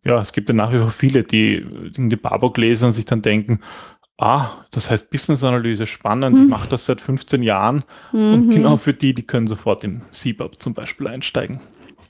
ja, 0.05 0.20
es 0.20 0.33
gibt 0.33 0.48
ja 0.50 0.55
nach 0.55 0.72
wie 0.72 0.79
vor 0.79 0.90
viele, 0.90 1.24
die 1.24 1.64
in 1.96 2.11
die 2.11 2.16
Babok 2.16 2.59
lesen 2.59 2.87
und 2.87 2.92
sich 2.92 3.07
dann 3.07 3.22
denken, 3.22 3.61
ah, 4.18 4.64
das 4.70 4.90
heißt 4.90 5.11
Business 5.11 5.42
Analyse, 5.44 5.87
spannend, 5.87 6.37
ich 6.37 6.42
Hm. 6.42 6.48
mache 6.48 6.68
das 6.68 6.87
seit 6.87 7.00
15 7.00 7.42
Jahren 7.42 7.85
und 8.12 8.46
Mhm. 8.46 8.50
genau 8.50 8.76
für 8.76 8.94
die, 8.94 9.14
die 9.14 9.22
können 9.26 9.46
sofort 9.46 9.85
in 9.85 10.02
CBAP 10.12 10.61
zum 10.61 10.74
Beispiel 10.74 11.07
einsteigen. 11.09 11.61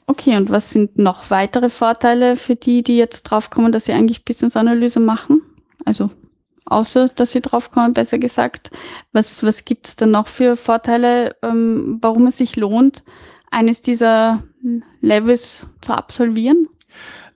Okay, 0.09 0.37
und 0.37 0.51
was 0.51 0.71
sind 0.71 0.99
noch 0.99 1.31
weitere 1.31 1.69
Vorteile 1.69 2.37
für 2.37 2.55
die, 2.55 2.85
die 2.85 2.97
jetzt 2.97 3.25
draufkommen, 3.25 3.73
dass 3.73 3.87
sie 3.87 3.93
eigentlich 3.93 4.25
Business-Analyse 4.25 5.01
machen? 5.01 5.43
Also 5.85 6.11
außer, 6.67 7.09
dass 7.09 7.33
sie 7.33 7.41
draufkommen, 7.41 7.93
besser 7.93 8.19
gesagt. 8.19 8.71
Was, 9.13 9.43
was 9.43 9.65
gibt 9.65 9.89
es 9.89 9.97
denn 9.97 10.13
noch 10.13 10.29
für 10.29 10.57
Vorteile, 10.57 11.35
ähm, 11.43 11.99
warum 12.03 12.27
es 12.29 12.39
sich 12.39 12.55
lohnt, 12.57 13.03
eines 13.51 13.83
dieser 13.83 14.45
Levels 15.01 15.67
zu 15.81 15.93
absolvieren? 15.93 16.69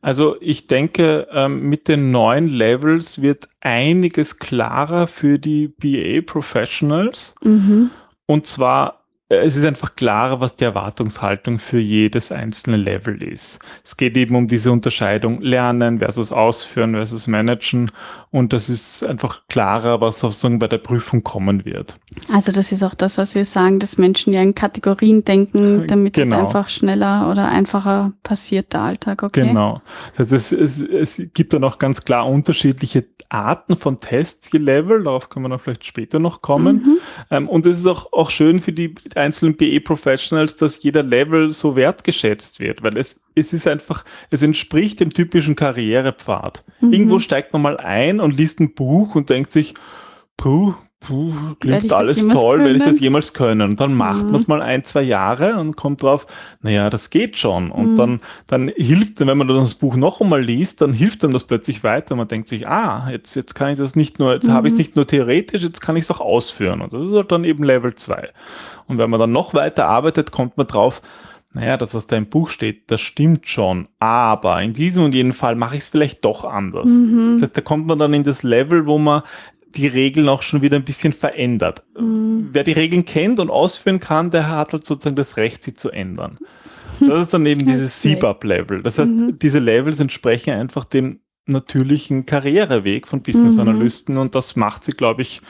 Also 0.02 0.36
ich 0.40 0.66
denke, 0.66 1.28
ähm, 1.30 1.68
mit 1.68 1.88
den 1.88 2.10
neuen 2.10 2.46
Levels 2.46 3.20
wird 3.20 3.48
einiges 3.60 4.38
klarer 4.38 5.06
für 5.06 5.38
die 5.38 5.68
BA 5.68 6.22
Professionals. 6.24 7.34
Mhm. 7.42 7.90
Und 8.26 8.46
zwar, 8.46 8.99
es 9.32 9.56
ist 9.56 9.64
einfach 9.64 9.94
klarer, 9.94 10.40
was 10.40 10.56
die 10.56 10.64
Erwartungshaltung 10.64 11.60
für 11.60 11.78
jedes 11.78 12.32
einzelne 12.32 12.76
Level 12.76 13.22
ist. 13.22 13.60
Es 13.84 13.96
geht 13.96 14.16
eben 14.16 14.34
um 14.34 14.48
diese 14.48 14.72
Unterscheidung 14.72 15.40
Lernen 15.40 16.00
versus 16.00 16.32
Ausführen 16.32 16.94
versus 16.94 17.28
Managen. 17.28 17.92
Und 18.32 18.52
das 18.52 18.68
ist 18.68 19.06
einfach 19.06 19.42
klarer, 19.48 20.00
was 20.00 20.18
sozusagen 20.18 20.58
bei 20.58 20.66
der 20.66 20.78
Prüfung 20.78 21.22
kommen 21.22 21.64
wird. 21.64 21.94
Also 22.32 22.50
das 22.50 22.72
ist 22.72 22.82
auch 22.82 22.94
das, 22.94 23.18
was 23.18 23.36
wir 23.36 23.44
sagen, 23.44 23.78
dass 23.78 23.98
Menschen 23.98 24.32
ja 24.32 24.42
in 24.42 24.56
Kategorien 24.56 25.24
denken, 25.24 25.86
damit 25.86 26.14
Genau. 26.14 26.36
es 26.36 26.42
einfach 26.42 26.68
schneller 26.68 27.30
oder 27.30 27.48
einfacher 27.48 28.12
passiert, 28.24 28.72
der 28.72 28.82
Alltag, 28.82 29.22
okay? 29.22 29.46
Genau. 29.46 29.80
Das 30.16 30.32
heißt, 30.32 30.52
es, 30.52 30.80
es, 30.80 31.16
es 31.18 31.22
gibt 31.34 31.52
dann 31.52 31.62
auch 31.62 31.78
ganz 31.78 32.04
klar 32.04 32.26
unterschiedliche 32.26 33.04
Arten 33.28 33.76
von 33.76 34.00
Tests 34.00 34.50
je 34.52 34.58
Level. 34.58 35.04
Darauf 35.04 35.28
können 35.28 35.44
wir 35.44 35.50
noch 35.50 35.60
vielleicht 35.60 35.84
später 35.84 36.18
noch 36.18 36.42
kommen. 36.42 36.76
Mhm. 36.76 36.98
Ähm, 37.30 37.48
und 37.48 37.64
es 37.64 37.78
ist 37.78 37.86
auch, 37.86 38.12
auch 38.12 38.30
schön 38.30 38.60
für 38.60 38.72
die 38.72 38.94
einzelnen 39.20 39.56
BE-Professionals, 39.56 40.56
dass 40.56 40.82
jeder 40.82 41.02
Level 41.02 41.50
so 41.52 41.76
wertgeschätzt 41.76 42.60
wird, 42.60 42.82
weil 42.82 42.96
es, 42.96 43.22
es 43.34 43.52
ist 43.52 43.66
einfach, 43.66 44.04
es 44.30 44.42
entspricht 44.42 45.00
dem 45.00 45.10
typischen 45.10 45.56
Karrierepfad. 45.56 46.62
Mhm. 46.80 46.92
Irgendwo 46.92 47.18
steigt 47.18 47.52
man 47.52 47.62
mal 47.62 47.76
ein 47.78 48.20
und 48.20 48.36
liest 48.36 48.60
ein 48.60 48.74
Buch 48.74 49.14
und 49.14 49.30
denkt 49.30 49.50
sich, 49.50 49.74
puh, 50.36 50.74
puh, 51.00 51.32
klingt 51.60 51.92
alles 51.92 52.28
toll, 52.28 52.58
werde 52.58 52.72
ich 52.72 52.78
können? 52.82 52.92
das 52.92 53.00
jemals 53.00 53.32
können? 53.32 53.62
Und 53.62 53.80
dann 53.80 53.94
macht 53.94 54.26
Mhm. 54.26 54.32
man 54.32 54.40
es 54.40 54.48
mal 54.48 54.62
ein, 54.62 54.84
zwei 54.84 55.02
Jahre 55.02 55.56
und 55.56 55.74
kommt 55.76 56.02
drauf, 56.02 56.26
naja, 56.62 56.90
das 56.90 57.08
geht 57.10 57.36
schon. 57.38 57.70
Und 57.70 57.92
Mhm. 57.92 57.96
dann, 57.96 58.20
dann 58.46 58.68
hilft, 58.76 59.18
wenn 59.20 59.38
man 59.38 59.48
dann 59.48 59.56
das 59.58 59.74
Buch 59.74 59.96
noch 59.96 60.20
einmal 60.20 60.42
liest, 60.42 60.80
dann 60.82 60.92
hilft 60.92 61.24
einem 61.24 61.32
das 61.32 61.44
plötzlich 61.44 61.82
weiter. 61.82 62.16
Man 62.16 62.28
denkt 62.28 62.48
sich, 62.48 62.68
ah, 62.68 63.08
jetzt, 63.10 63.34
jetzt 63.34 63.54
kann 63.54 63.70
ich 63.72 63.78
das 63.78 63.96
nicht 63.96 64.18
nur, 64.18 64.34
jetzt 64.34 64.48
habe 64.48 64.66
ich 64.68 64.74
es 64.74 64.78
Mhm. 64.78 64.80
nicht 64.82 64.96
nur 64.96 65.06
theoretisch, 65.06 65.62
jetzt 65.62 65.80
kann 65.80 65.96
ich 65.96 66.04
es 66.04 66.10
auch 66.10 66.20
ausführen. 66.20 66.80
Und 66.82 66.92
das 66.92 67.02
ist 67.10 67.16
halt 67.16 67.32
dann 67.32 67.44
eben 67.44 67.64
Level 67.64 67.94
2. 67.94 68.28
Und 68.86 68.98
wenn 68.98 69.08
man 69.10 69.18
dann 69.20 69.32
noch 69.32 69.54
weiter 69.54 69.86
arbeitet, 69.88 70.30
kommt 70.32 70.56
man 70.58 70.66
drauf, 70.66 71.00
naja, 71.52 71.76
das, 71.76 71.94
was 71.94 72.06
da 72.06 72.16
im 72.16 72.26
Buch 72.26 72.48
steht, 72.50 72.90
das 72.92 73.00
stimmt 73.00 73.48
schon. 73.48 73.88
Aber 73.98 74.60
in 74.62 74.72
diesem 74.72 75.02
und 75.04 75.14
jedem 75.14 75.32
Fall 75.32 75.56
mache 75.56 75.74
ich 75.76 75.82
es 75.82 75.88
vielleicht 75.88 76.24
doch 76.24 76.44
anders. 76.44 76.88
Mhm. 76.90 77.32
Das 77.32 77.42
heißt, 77.42 77.56
da 77.56 77.60
kommt 77.60 77.86
man 77.88 77.98
dann 77.98 78.14
in 78.14 78.22
das 78.22 78.42
Level, 78.44 78.86
wo 78.86 78.98
man 78.98 79.22
die 79.76 79.86
Regeln 79.86 80.28
auch 80.28 80.42
schon 80.42 80.62
wieder 80.62 80.76
ein 80.76 80.84
bisschen 80.84 81.12
verändert. 81.12 81.82
Mhm. 81.98 82.48
Wer 82.52 82.64
die 82.64 82.72
Regeln 82.72 83.04
kennt 83.04 83.38
und 83.40 83.50
ausführen 83.50 84.00
kann, 84.00 84.30
der 84.30 84.48
hat 84.48 84.72
halt 84.72 84.86
sozusagen 84.86 85.16
das 85.16 85.36
Recht, 85.36 85.62
sie 85.62 85.74
zu 85.74 85.90
ändern. 85.90 86.38
Das 87.00 87.22
ist 87.22 87.34
dann 87.34 87.46
eben 87.46 87.64
dieses. 87.66 88.00
CBAP-Level. 88.00 88.80
Das 88.82 88.98
heißt, 88.98 89.10
Mhm. 89.12 89.38
diese 89.38 89.58
Levels 89.58 90.00
entsprechen 90.00 90.52
einfach 90.54 90.84
dem 90.84 91.20
natürlichen 91.46 92.26
Karriereweg 92.26 93.08
von 93.08 93.22
Business-Analysten 93.22 94.16
und 94.18 94.34
das 94.34 94.54
macht 94.56 94.84
sie, 94.84 94.92
glaube 94.92 95.22
ich, 95.22 95.40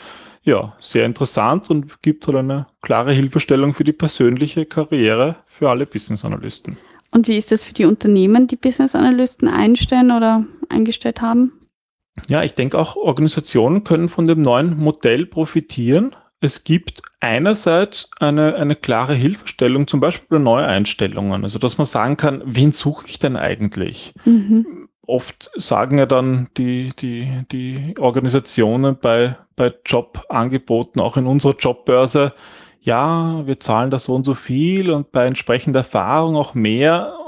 ja, 0.42 0.74
sehr 0.80 1.04
interessant 1.04 1.68
und 1.68 2.00
gibt 2.02 2.26
halt 2.26 2.36
eine 2.38 2.66
klare 2.80 3.12
Hilfestellung 3.12 3.74
für 3.74 3.84
die 3.84 3.92
persönliche 3.92 4.64
Karriere 4.64 5.36
für 5.46 5.68
alle 5.68 5.84
Business-Analysten. 5.86 6.78
Und 7.10 7.28
wie 7.28 7.36
ist 7.36 7.50
das 7.52 7.62
für 7.62 7.74
die 7.74 7.84
Unternehmen, 7.84 8.46
die 8.46 8.56
Business-Analysten 8.56 9.48
einstellen 9.48 10.10
oder 10.12 10.46
eingestellt 10.70 11.20
haben? 11.20 11.52
Ja, 12.28 12.42
ich 12.42 12.54
denke 12.54 12.78
auch 12.78 12.96
Organisationen 12.96 13.84
können 13.84 14.08
von 14.08 14.26
dem 14.26 14.42
neuen 14.42 14.78
Modell 14.78 15.26
profitieren. 15.26 16.14
es 16.42 16.64
gibt 16.64 17.02
einerseits 17.20 18.10
eine, 18.18 18.54
eine 18.54 18.74
klare 18.74 19.14
Hilfestellung, 19.14 19.86
zum 19.86 20.00
Beispiel 20.00 20.38
bei 20.38 20.42
Neueinstellungen. 20.42 21.42
Also, 21.44 21.58
dass 21.58 21.76
man 21.76 21.86
sagen 21.86 22.16
kann, 22.16 22.42
wen 22.46 22.72
suche 22.72 23.06
ich 23.06 23.18
denn 23.18 23.36
eigentlich? 23.36 24.14
Mhm. 24.24 24.88
Oft 25.06 25.50
sagen 25.56 25.98
ja 25.98 26.06
dann 26.06 26.48
die, 26.56 26.92
die, 26.98 27.28
die 27.52 27.94
Organisationen 27.98 28.96
bei, 28.98 29.36
bei 29.56 29.74
Jobangeboten, 29.84 31.02
auch 31.02 31.16
in 31.16 31.26
unserer 31.26 31.56
Jobbörse, 31.56 32.32
ja, 32.80 33.46
wir 33.46 33.60
zahlen 33.60 33.90
da 33.90 33.98
so 33.98 34.14
und 34.14 34.24
so 34.24 34.34
viel 34.34 34.90
und 34.90 35.12
bei 35.12 35.26
entsprechender 35.26 35.80
Erfahrung 35.80 36.36
auch 36.36 36.54
mehr 36.54 37.19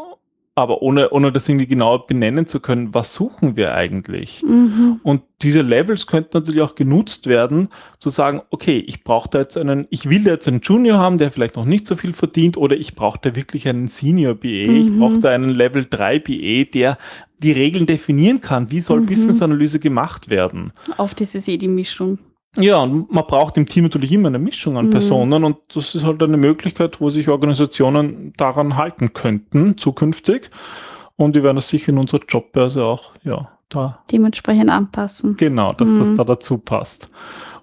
aber 0.55 0.83
ohne, 0.83 1.11
ohne 1.11 1.33
das 1.33 1.49
irgendwie 1.49 1.67
genau 1.67 1.99
benennen 1.99 2.47
zu 2.47 2.61
können, 2.61 2.93
was 2.93 3.15
suchen 3.15 3.57
wir 3.57 3.75
eigentlich? 3.75 4.43
Mhm. 4.43 5.01
Und 5.03 5.23
diese 5.41 5.63
Levels 5.63 6.07
könnten 6.07 6.31
natürlich 6.35 6.61
auch 6.61 6.75
genutzt 6.75 7.27
werden, 7.27 7.69
zu 7.99 8.11
sagen, 8.11 8.43
okay, 8.51 8.79
ich 8.87 9.03
brauche 9.03 9.31
da 9.31 9.39
jetzt 9.39 9.57
einen, 9.57 9.87
ich 9.89 10.11
will 10.11 10.23
da 10.23 10.33
jetzt 10.33 10.47
einen 10.49 10.61
Junior 10.61 10.99
haben, 10.99 11.17
der 11.17 11.31
vielleicht 11.33 11.57
noch 11.57 11.65
nicht 11.65 11.87
so 11.87 11.97
viel 11.97 12.13
verdient, 12.13 12.57
oder 12.59 12.77
ich 12.77 12.95
brauche 12.95 13.19
da 13.23 13.35
wirklich 13.35 13.67
einen 13.67 13.89
Senior 13.89 14.35
BA, 14.35 14.49
ich 14.49 14.91
Mhm. 14.91 14.99
brauche 14.99 15.19
da 15.21 15.31
einen 15.31 15.49
Level 15.49 15.87
3 15.89 16.19
BA, 16.19 16.65
der 16.71 16.99
die 17.39 17.53
Regeln 17.53 17.87
definieren 17.87 18.41
kann. 18.41 18.71
Wie 18.71 18.81
soll 18.81 19.01
Mhm. 19.01 19.07
Business 19.07 19.41
Analyse 19.43 19.81
gemacht 19.81 20.29
werden? 20.29 20.73
Oft 20.99 21.21
ist 21.23 21.35
es 21.35 21.49
eh 21.49 21.57
die 21.57 21.69
Mischung. 21.69 22.19
Ja, 22.59 22.83
und 22.83 23.11
man 23.11 23.27
braucht 23.27 23.57
im 23.57 23.65
Team 23.67 23.85
natürlich 23.85 24.13
immer 24.13 24.29
eine 24.29 24.39
Mischung 24.39 24.77
an 24.77 24.87
Mhm. 24.87 24.91
Personen 24.91 25.45
und 25.45 25.57
das 25.75 25.95
ist 25.95 26.05
halt 26.05 26.23
eine 26.23 26.37
Möglichkeit, 26.37 27.01
wo 27.01 27.09
sich 27.09 27.29
Organisationen 27.29 28.35
daran 28.37 28.77
halten 28.77 29.15
könnten 29.15 29.79
zukünftig. 29.79 30.51
Und 31.17 31.35
wir 31.35 31.43
werden 31.43 31.57
das 31.57 31.69
sicher 31.69 31.91
in 31.91 31.99
unserer 31.99 32.21
Jobbörse 32.29 32.85
auch, 32.85 33.13
ja, 33.23 33.49
da 33.69 34.03
Dementsprechend 34.11 34.71
anpassen. 34.71 35.37
genau, 35.37 35.73
dass 35.73 35.89
das 35.89 36.09
Mhm. 36.09 36.17
da 36.17 36.25
dazu 36.25 36.59
passt. 36.59 37.09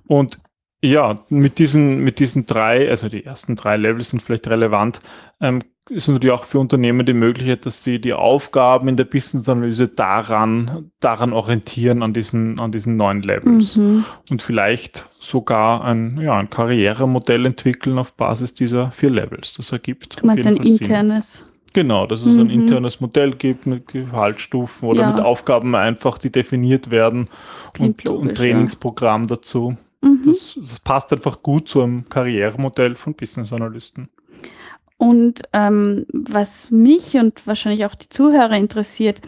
Und 0.07 0.39
ja, 0.81 1.19
mit 1.29 1.59
diesen, 1.59 1.99
mit 1.99 2.19
diesen 2.19 2.45
drei, 2.45 2.89
also 2.89 3.09
die 3.09 3.25
ersten 3.25 3.55
drei 3.55 3.75
Levels 3.77 4.09
sind 4.11 4.21
vielleicht 4.21 4.47
relevant, 4.47 5.01
ähm, 5.41 5.59
ist 5.89 6.07
natürlich 6.07 6.31
auch 6.33 6.43
für 6.45 6.59
Unternehmen 6.59 7.05
die 7.05 7.13
Möglichkeit, 7.13 7.65
dass 7.65 7.83
sie 7.83 7.99
die 7.99 8.13
Aufgaben 8.13 8.87
in 8.87 8.97
der 8.97 9.05
Business-Analyse 9.05 9.87
daran, 9.87 10.91
daran 10.99 11.33
orientieren, 11.33 12.03
an 12.03 12.13
diesen, 12.13 12.59
an 12.59 12.71
diesen 12.71 12.95
neuen 12.97 13.21
Levels 13.21 13.75
Mhm. 13.77 14.05
und 14.29 14.41
vielleicht 14.41 15.05
sogar 15.19 15.83
ein, 15.83 16.19
ja, 16.21 16.37
ein 16.37 16.49
Karrieremodell 16.49 17.45
entwickeln 17.45 17.97
auf 17.97 18.13
Basis 18.13 18.53
dieser 18.53 18.91
vier 18.91 19.09
Levels. 19.11 19.53
Das 19.55 19.71
ergibt 19.71 20.21
Du 20.21 20.25
meinst 20.27 20.47
ein 20.47 20.57
Fall 20.57 20.67
Sinn. 20.67 20.77
internes. 20.77 21.43
Genau, 21.73 22.07
dass 22.07 22.21
es 22.21 22.37
ein 22.37 22.45
Mhm. 22.45 22.49
internes 22.51 22.99
Modell 22.99 23.31
gibt 23.31 23.67
mit 23.67 23.87
Gehaltsstufen 23.87 24.89
oder 24.89 25.01
Ja. 25.01 25.11
mit 25.11 25.19
Aufgaben 25.21 25.75
einfach, 25.75 26.17
die 26.17 26.31
definiert 26.31 26.89
werden 26.89 27.27
Klingt 27.73 28.05
und, 28.05 28.11
und 28.15 28.23
logisch, 28.25 28.37
Trainingsprogramm 28.39 29.27
dazu. 29.27 29.77
Mhm. 30.01 30.21
Das, 30.25 30.57
das 30.59 30.79
passt 30.79 31.13
einfach 31.13 31.43
gut 31.43 31.69
zu 31.69 31.81
einem 31.81 32.09
Karrieremodell 32.09 32.95
von 32.95 33.13
Business 33.13 33.51
Analysten. 33.53 34.09
Und 34.99 35.43
ähm, 35.53 36.05
was 36.11 36.71
mich 36.71 37.15
und 37.15 37.47
wahrscheinlich 37.47 37.85
auch 37.85 37.95
die 37.95 38.09
Zuhörer 38.09 38.57
interessiert, 38.57 39.21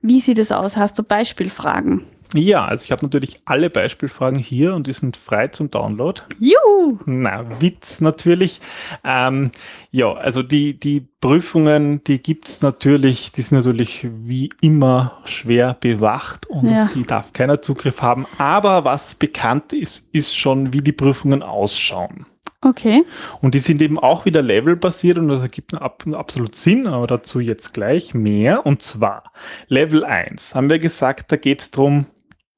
wie 0.00 0.20
sieht 0.20 0.38
es 0.38 0.52
aus? 0.52 0.76
Hast 0.76 0.96
du 0.98 1.02
Beispielfragen? 1.02 2.04
Ja, 2.34 2.66
also 2.66 2.84
ich 2.84 2.92
habe 2.92 3.04
natürlich 3.04 3.36
alle 3.46 3.68
Beispielfragen 3.68 4.38
hier 4.38 4.74
und 4.74 4.86
die 4.86 4.92
sind 4.92 5.16
frei 5.16 5.46
zum 5.48 5.70
Download. 5.70 6.20
Juhu! 6.38 6.98
Na, 7.06 7.60
Witz 7.60 8.00
natürlich. 8.00 8.60
Ähm, 9.02 9.50
ja, 9.90 10.12
also 10.12 10.42
die, 10.42 10.78
die 10.78 11.00
Prüfungen, 11.20 12.04
die 12.04 12.22
gibt's 12.22 12.62
natürlich, 12.62 13.32
die 13.32 13.42
sind 13.42 13.58
natürlich 13.58 14.06
wie 14.12 14.50
immer 14.60 15.18
schwer 15.24 15.76
bewacht 15.80 16.46
und 16.46 16.68
Ja. 16.68 16.88
die 16.94 17.02
darf 17.04 17.32
keiner 17.32 17.60
Zugriff 17.60 18.02
haben. 18.02 18.26
Aber 18.36 18.84
was 18.84 19.14
bekannt 19.16 19.72
ist, 19.72 20.06
ist 20.12 20.36
schon, 20.36 20.72
wie 20.72 20.82
die 20.82 20.92
Prüfungen 20.92 21.42
ausschauen. 21.42 22.26
Okay. 22.60 23.04
Und 23.40 23.54
die 23.54 23.60
sind 23.60 23.80
eben 23.80 23.98
auch 23.98 24.24
wieder 24.24 24.42
levelbasiert 24.42 25.18
und 25.18 25.28
das 25.28 25.42
ergibt 25.42 25.74
ab, 25.74 26.04
absolut 26.12 26.56
Sinn, 26.56 26.88
aber 26.88 27.06
dazu 27.06 27.38
jetzt 27.38 27.72
gleich 27.72 28.14
mehr. 28.14 28.66
Und 28.66 28.82
zwar 28.82 29.32
Level 29.68 30.04
1 30.04 30.54
haben 30.54 30.68
wir 30.68 30.80
gesagt, 30.80 31.30
da 31.30 31.36
geht 31.36 31.60
es 31.60 31.70
darum 31.70 32.06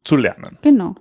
zu 0.05 0.17
lernen. 0.17 0.59
Genau. 0.63 0.95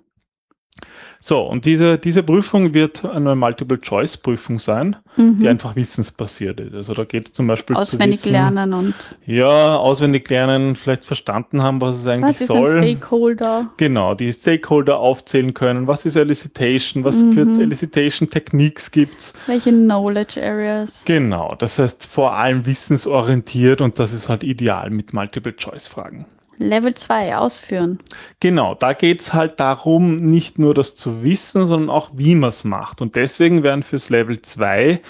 So, 1.21 1.41
und 1.41 1.65
diese, 1.65 1.97
diese 1.97 2.23
Prüfung 2.23 2.73
wird 2.73 3.03
eine 3.03 3.35
Multiple-Choice-Prüfung 3.35 4.57
sein, 4.59 4.95
Mhm. 5.17 5.37
die 5.37 5.49
einfach 5.49 5.75
wissensbasiert 5.75 6.61
ist. 6.61 6.73
Also 6.73 6.93
da 6.93 7.03
geht 7.03 7.25
es 7.25 7.33
zum 7.33 7.45
Beispiel 7.47 7.75
Auswendig 7.75 8.19
zu 8.19 8.25
wissen, 8.27 8.31
lernen 8.31 8.73
und 8.73 8.93
Ja, 9.25 9.75
auswendig 9.75 10.29
lernen, 10.29 10.77
vielleicht 10.77 11.03
verstanden 11.03 11.61
haben, 11.61 11.81
was 11.81 11.97
es 11.97 12.07
eigentlich 12.07 12.35
was 12.35 12.41
ist 12.41 12.51
ein 12.51 12.57
soll. 12.65 12.77
Stakeholder? 12.77 13.67
Genau, 13.75 14.13
die 14.13 14.31
Stakeholder 14.31 14.99
aufzählen 14.99 15.53
können. 15.53 15.87
Was 15.87 16.05
ist 16.05 16.15
Elicitation? 16.15 17.03
Was 17.03 17.21
Mhm. 17.21 17.33
für 17.33 17.63
Elicitation-Techniques 17.63 18.91
gibt's? 18.91 19.33
Welche 19.47 19.71
Knowledge 19.71 20.41
Areas? 20.41 21.03
Genau, 21.05 21.53
das 21.59 21.79
heißt 21.79 22.05
vor 22.05 22.33
allem 22.35 22.65
wissensorientiert 22.65 23.81
und 23.81 23.99
das 23.99 24.13
ist 24.13 24.29
halt 24.29 24.43
ideal 24.43 24.89
mit 24.89 25.11
Multiple-Choice-Fragen. 25.13 26.25
Level 26.59 26.93
2 26.93 27.37
ausführen. 27.37 27.99
Genau, 28.39 28.75
da 28.75 28.93
geht's 28.93 29.33
halt 29.33 29.59
darum, 29.59 30.17
nicht 30.17 30.59
nur 30.59 30.73
das 30.73 30.95
zu 30.95 31.23
wissen, 31.23 31.65
sondern 31.65 31.89
auch, 31.89 32.11
wie 32.13 32.35
man 32.35 32.49
es 32.49 32.63
macht. 32.63 33.01
Und 33.01 33.15
deswegen 33.15 33.63
werden 33.63 33.83
fürs 33.83 34.09
Level 34.09 34.41
2 34.41 35.01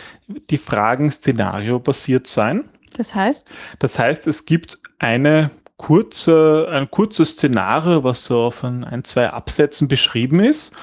die 0.49 0.57
Fragen 0.57 1.11
szenariobasiert 1.11 2.27
sein. 2.27 2.69
Das 2.95 3.15
heißt, 3.15 3.51
Das 3.79 3.99
heißt, 3.99 4.27
es 4.27 4.45
gibt 4.45 4.79
eine 4.99 5.51
kurze, 5.79 6.67
ein 6.71 6.91
kurzes 6.91 7.29
Szenario, 7.29 8.03
was 8.03 8.25
so 8.25 8.41
auf 8.41 8.63
ein, 8.63 8.83
ein 8.83 9.03
zwei 9.05 9.29
Absätzen 9.29 9.87
beschrieben 9.87 10.41
ist. 10.41 10.73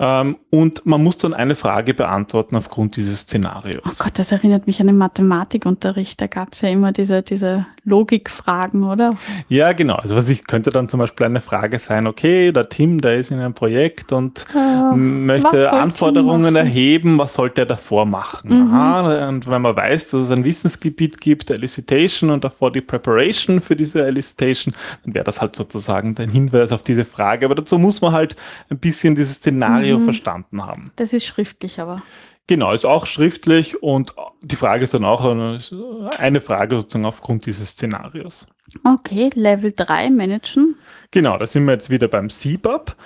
Ähm, 0.00 0.38
und 0.50 0.86
man 0.86 1.02
muss 1.04 1.18
dann 1.18 1.34
eine 1.34 1.54
Frage 1.54 1.92
beantworten 1.92 2.56
aufgrund 2.56 2.96
dieses 2.96 3.20
Szenarios. 3.20 3.82
oh 3.84 4.04
Gott, 4.04 4.18
das 4.18 4.32
erinnert 4.32 4.66
mich 4.66 4.80
an 4.80 4.86
den 4.86 4.96
Mathematikunterricht. 4.96 6.20
Da 6.20 6.28
gab 6.28 6.54
es 6.54 6.62
ja 6.62 6.70
immer 6.70 6.92
diese, 6.92 7.22
diese 7.22 7.66
Logikfragen, 7.88 8.84
oder? 8.84 9.16
Ja, 9.48 9.72
genau. 9.72 9.94
Also 9.96 10.14
was 10.14 10.28
ich 10.28 10.46
könnte 10.46 10.70
dann 10.70 10.88
zum 10.88 11.00
Beispiel 11.00 11.26
eine 11.26 11.40
Frage 11.40 11.78
sein, 11.78 12.06
okay, 12.06 12.52
der 12.52 12.68
Tim, 12.68 13.00
der 13.00 13.16
ist 13.18 13.30
in 13.30 13.40
einem 13.40 13.54
Projekt 13.54 14.12
und 14.12 14.44
Äh, 14.54 14.94
möchte 14.94 15.72
Anforderungen 15.72 16.54
erheben, 16.56 17.18
was 17.18 17.34
sollte 17.34 17.62
er 17.62 17.66
davor 17.66 18.06
machen? 18.06 18.50
Mhm. 18.68 18.74
Aha, 18.74 19.28
und 19.28 19.48
wenn 19.50 19.62
man 19.62 19.74
weiß, 19.76 20.08
dass 20.08 20.20
es 20.22 20.30
ein 20.30 20.44
Wissensgebiet 20.44 21.20
gibt, 21.20 21.50
Elicitation 21.50 22.30
und 22.30 22.44
davor 22.44 22.70
die 22.70 22.80
Preparation 22.80 23.60
für 23.60 23.74
diese 23.76 24.04
Elicitation, 24.06 24.74
dann 25.04 25.14
wäre 25.14 25.24
das 25.24 25.40
halt 25.40 25.56
sozusagen 25.56 26.14
der 26.14 26.28
Hinweis 26.28 26.72
auf 26.72 26.82
diese 26.82 27.04
Frage. 27.04 27.46
Aber 27.46 27.54
dazu 27.54 27.78
muss 27.78 28.00
man 28.00 28.12
halt 28.12 28.36
ein 28.70 28.78
bisschen 28.78 29.14
dieses 29.14 29.36
Szenario 29.36 29.98
Mhm. 29.98 30.04
verstanden 30.04 30.64
haben. 30.64 30.90
Das 30.96 31.12
ist 31.12 31.24
schriftlich 31.24 31.80
aber. 31.80 32.02
Genau, 32.48 32.72
ist 32.72 32.86
auch 32.86 33.04
schriftlich 33.06 33.82
und 33.82 34.14
die 34.40 34.56
Frage 34.56 34.82
ist 34.84 34.94
dann 34.94 35.04
auch 35.04 35.22
eine, 35.24 35.60
eine 36.18 36.40
Frage 36.40 36.76
sozusagen 36.76 37.04
aufgrund 37.04 37.44
dieses 37.46 37.70
Szenarios. 37.70 38.46
Okay, 38.84 39.30
Level 39.34 39.72
3 39.74 40.10
managen. 40.10 40.74
Genau, 41.10 41.36
da 41.38 41.46
sind 41.46 41.66
wir 41.66 41.72
jetzt 41.74 41.90
wieder 41.90 42.08
beim 42.08 42.28
CBAP. 42.30 42.96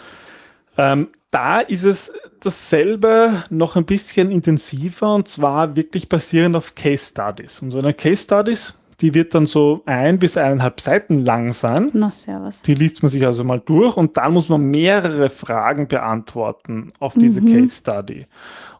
Ähm, 0.78 1.08
da 1.32 1.60
ist 1.60 1.82
es 1.82 2.12
dasselbe 2.40 3.42
noch 3.50 3.74
ein 3.76 3.84
bisschen 3.84 4.30
intensiver 4.30 5.14
und 5.14 5.26
zwar 5.28 5.74
wirklich 5.76 6.08
basierend 6.08 6.54
auf 6.56 6.74
Case 6.74 7.06
Studies. 7.10 7.60
Und 7.62 7.72
so 7.72 7.78
eine 7.78 7.94
Case 7.94 8.22
Studies, 8.24 8.74
die 9.00 9.12
wird 9.14 9.34
dann 9.34 9.46
so 9.46 9.82
ein 9.86 10.18
bis 10.18 10.36
eineinhalb 10.36 10.80
Seiten 10.80 11.24
lang 11.24 11.52
sein. 11.52 11.90
Na, 11.94 12.10
servus. 12.10 12.62
Die 12.62 12.74
liest 12.74 13.02
man 13.02 13.10
sich 13.10 13.26
also 13.26 13.42
mal 13.42 13.60
durch 13.60 13.96
und 13.96 14.16
dann 14.16 14.34
muss 14.34 14.48
man 14.48 14.62
mehrere 14.62 15.30
Fragen 15.30 15.88
beantworten 15.88 16.92
auf 17.00 17.14
diese 17.14 17.40
Mhm. 17.40 17.46
Case 17.46 17.80
Study. 17.80 18.26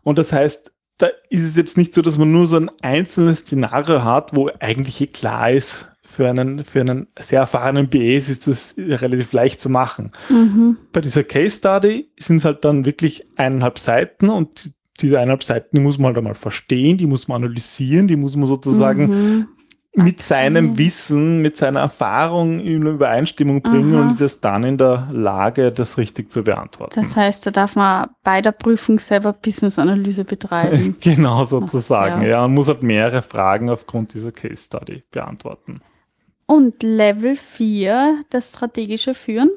Und 0.02 0.18
das 0.18 0.32
heißt, 0.32 0.72
da 0.98 1.08
ist 1.30 1.44
es 1.44 1.56
jetzt 1.56 1.76
nicht 1.76 1.94
so, 1.94 2.02
dass 2.02 2.18
man 2.18 2.30
nur 2.30 2.46
so 2.46 2.56
ein 2.56 2.70
einzelnes 2.82 3.40
Szenario 3.40 4.04
hat, 4.04 4.36
wo 4.36 4.50
eigentlich 4.60 5.00
eh 5.00 5.06
klar 5.06 5.50
ist, 5.50 5.88
für 6.12 6.28
einen, 6.28 6.64
für 6.64 6.80
einen 6.80 7.06
sehr 7.18 7.40
erfahrenen 7.40 7.88
BS 7.88 8.28
ist 8.28 8.46
das 8.46 8.74
relativ 8.76 9.32
leicht 9.32 9.60
zu 9.60 9.70
machen. 9.70 10.12
Mhm. 10.28 10.76
Bei 10.92 11.00
dieser 11.00 11.24
Case 11.24 11.56
Study 11.56 12.10
sind 12.18 12.36
es 12.36 12.44
halt 12.44 12.64
dann 12.64 12.84
wirklich 12.84 13.24
eineinhalb 13.36 13.78
Seiten 13.78 14.28
und 14.28 14.72
diese 15.00 15.16
eineinhalb 15.16 15.42
Seiten, 15.42 15.76
die 15.76 15.82
muss 15.82 15.96
man 15.96 16.08
halt 16.08 16.18
einmal 16.18 16.34
verstehen, 16.34 16.98
die 16.98 17.06
muss 17.06 17.28
man 17.28 17.38
analysieren, 17.38 18.08
die 18.08 18.16
muss 18.16 18.36
man 18.36 18.46
sozusagen 18.46 19.06
Mhm. 19.06 19.48
Mit 19.94 20.22
seinem. 20.22 20.78
Wissen, 20.78 21.42
mit 21.42 21.56
seiner 21.56 21.80
Erfahrung 21.80 22.60
in 22.60 22.86
Übereinstimmung 22.86 23.62
bringen 23.62 23.94
Aha. 23.94 24.02
und 24.02 24.12
ist 24.12 24.20
erst 24.20 24.44
dann 24.44 24.64
in 24.64 24.78
der 24.78 25.08
Lage, 25.12 25.70
das 25.70 25.98
richtig 25.98 26.32
zu 26.32 26.42
beantworten. 26.42 27.00
Das 27.00 27.16
heißt, 27.16 27.46
da 27.46 27.50
darf 27.50 27.76
man 27.76 28.08
bei 28.22 28.40
der 28.40 28.52
Prüfung 28.52 28.98
selber 28.98 29.32
Business-Analyse 29.32 30.24
betreiben. 30.24 30.96
genau 31.00 31.44
sozusagen. 31.44 32.22
ja. 32.22 32.28
Ja, 32.28 32.40
man 32.42 32.54
muss 32.54 32.68
halt 32.68 32.82
mehrere 32.82 33.22
Fragen 33.22 33.68
aufgrund 33.68 34.14
dieser 34.14 34.32
Case 34.32 34.62
Study 34.62 35.02
beantworten. 35.10 35.80
Und 36.46 36.82
Level 36.82 37.36
4, 37.36 38.24
das 38.30 38.50
strategische 38.50 39.14
Führen. 39.14 39.50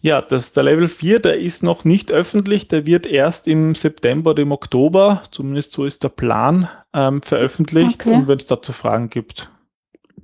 Ja, 0.00 0.22
das, 0.22 0.52
der 0.52 0.62
Level 0.62 0.88
4, 0.88 1.20
der 1.20 1.38
ist 1.38 1.62
noch 1.62 1.84
nicht 1.84 2.12
öffentlich, 2.12 2.68
der 2.68 2.86
wird 2.86 3.06
erst 3.06 3.48
im 3.48 3.74
September 3.74 4.30
oder 4.30 4.42
im 4.42 4.52
Oktober, 4.52 5.22
zumindest 5.30 5.72
so 5.72 5.84
ist 5.84 6.02
der 6.02 6.08
Plan, 6.08 6.68
ähm, 6.92 7.22
veröffentlicht. 7.22 8.06
Okay. 8.06 8.14
Und 8.14 8.28
wenn 8.28 8.38
es 8.38 8.46
dazu 8.46 8.72
Fragen 8.72 9.10
gibt, 9.10 9.50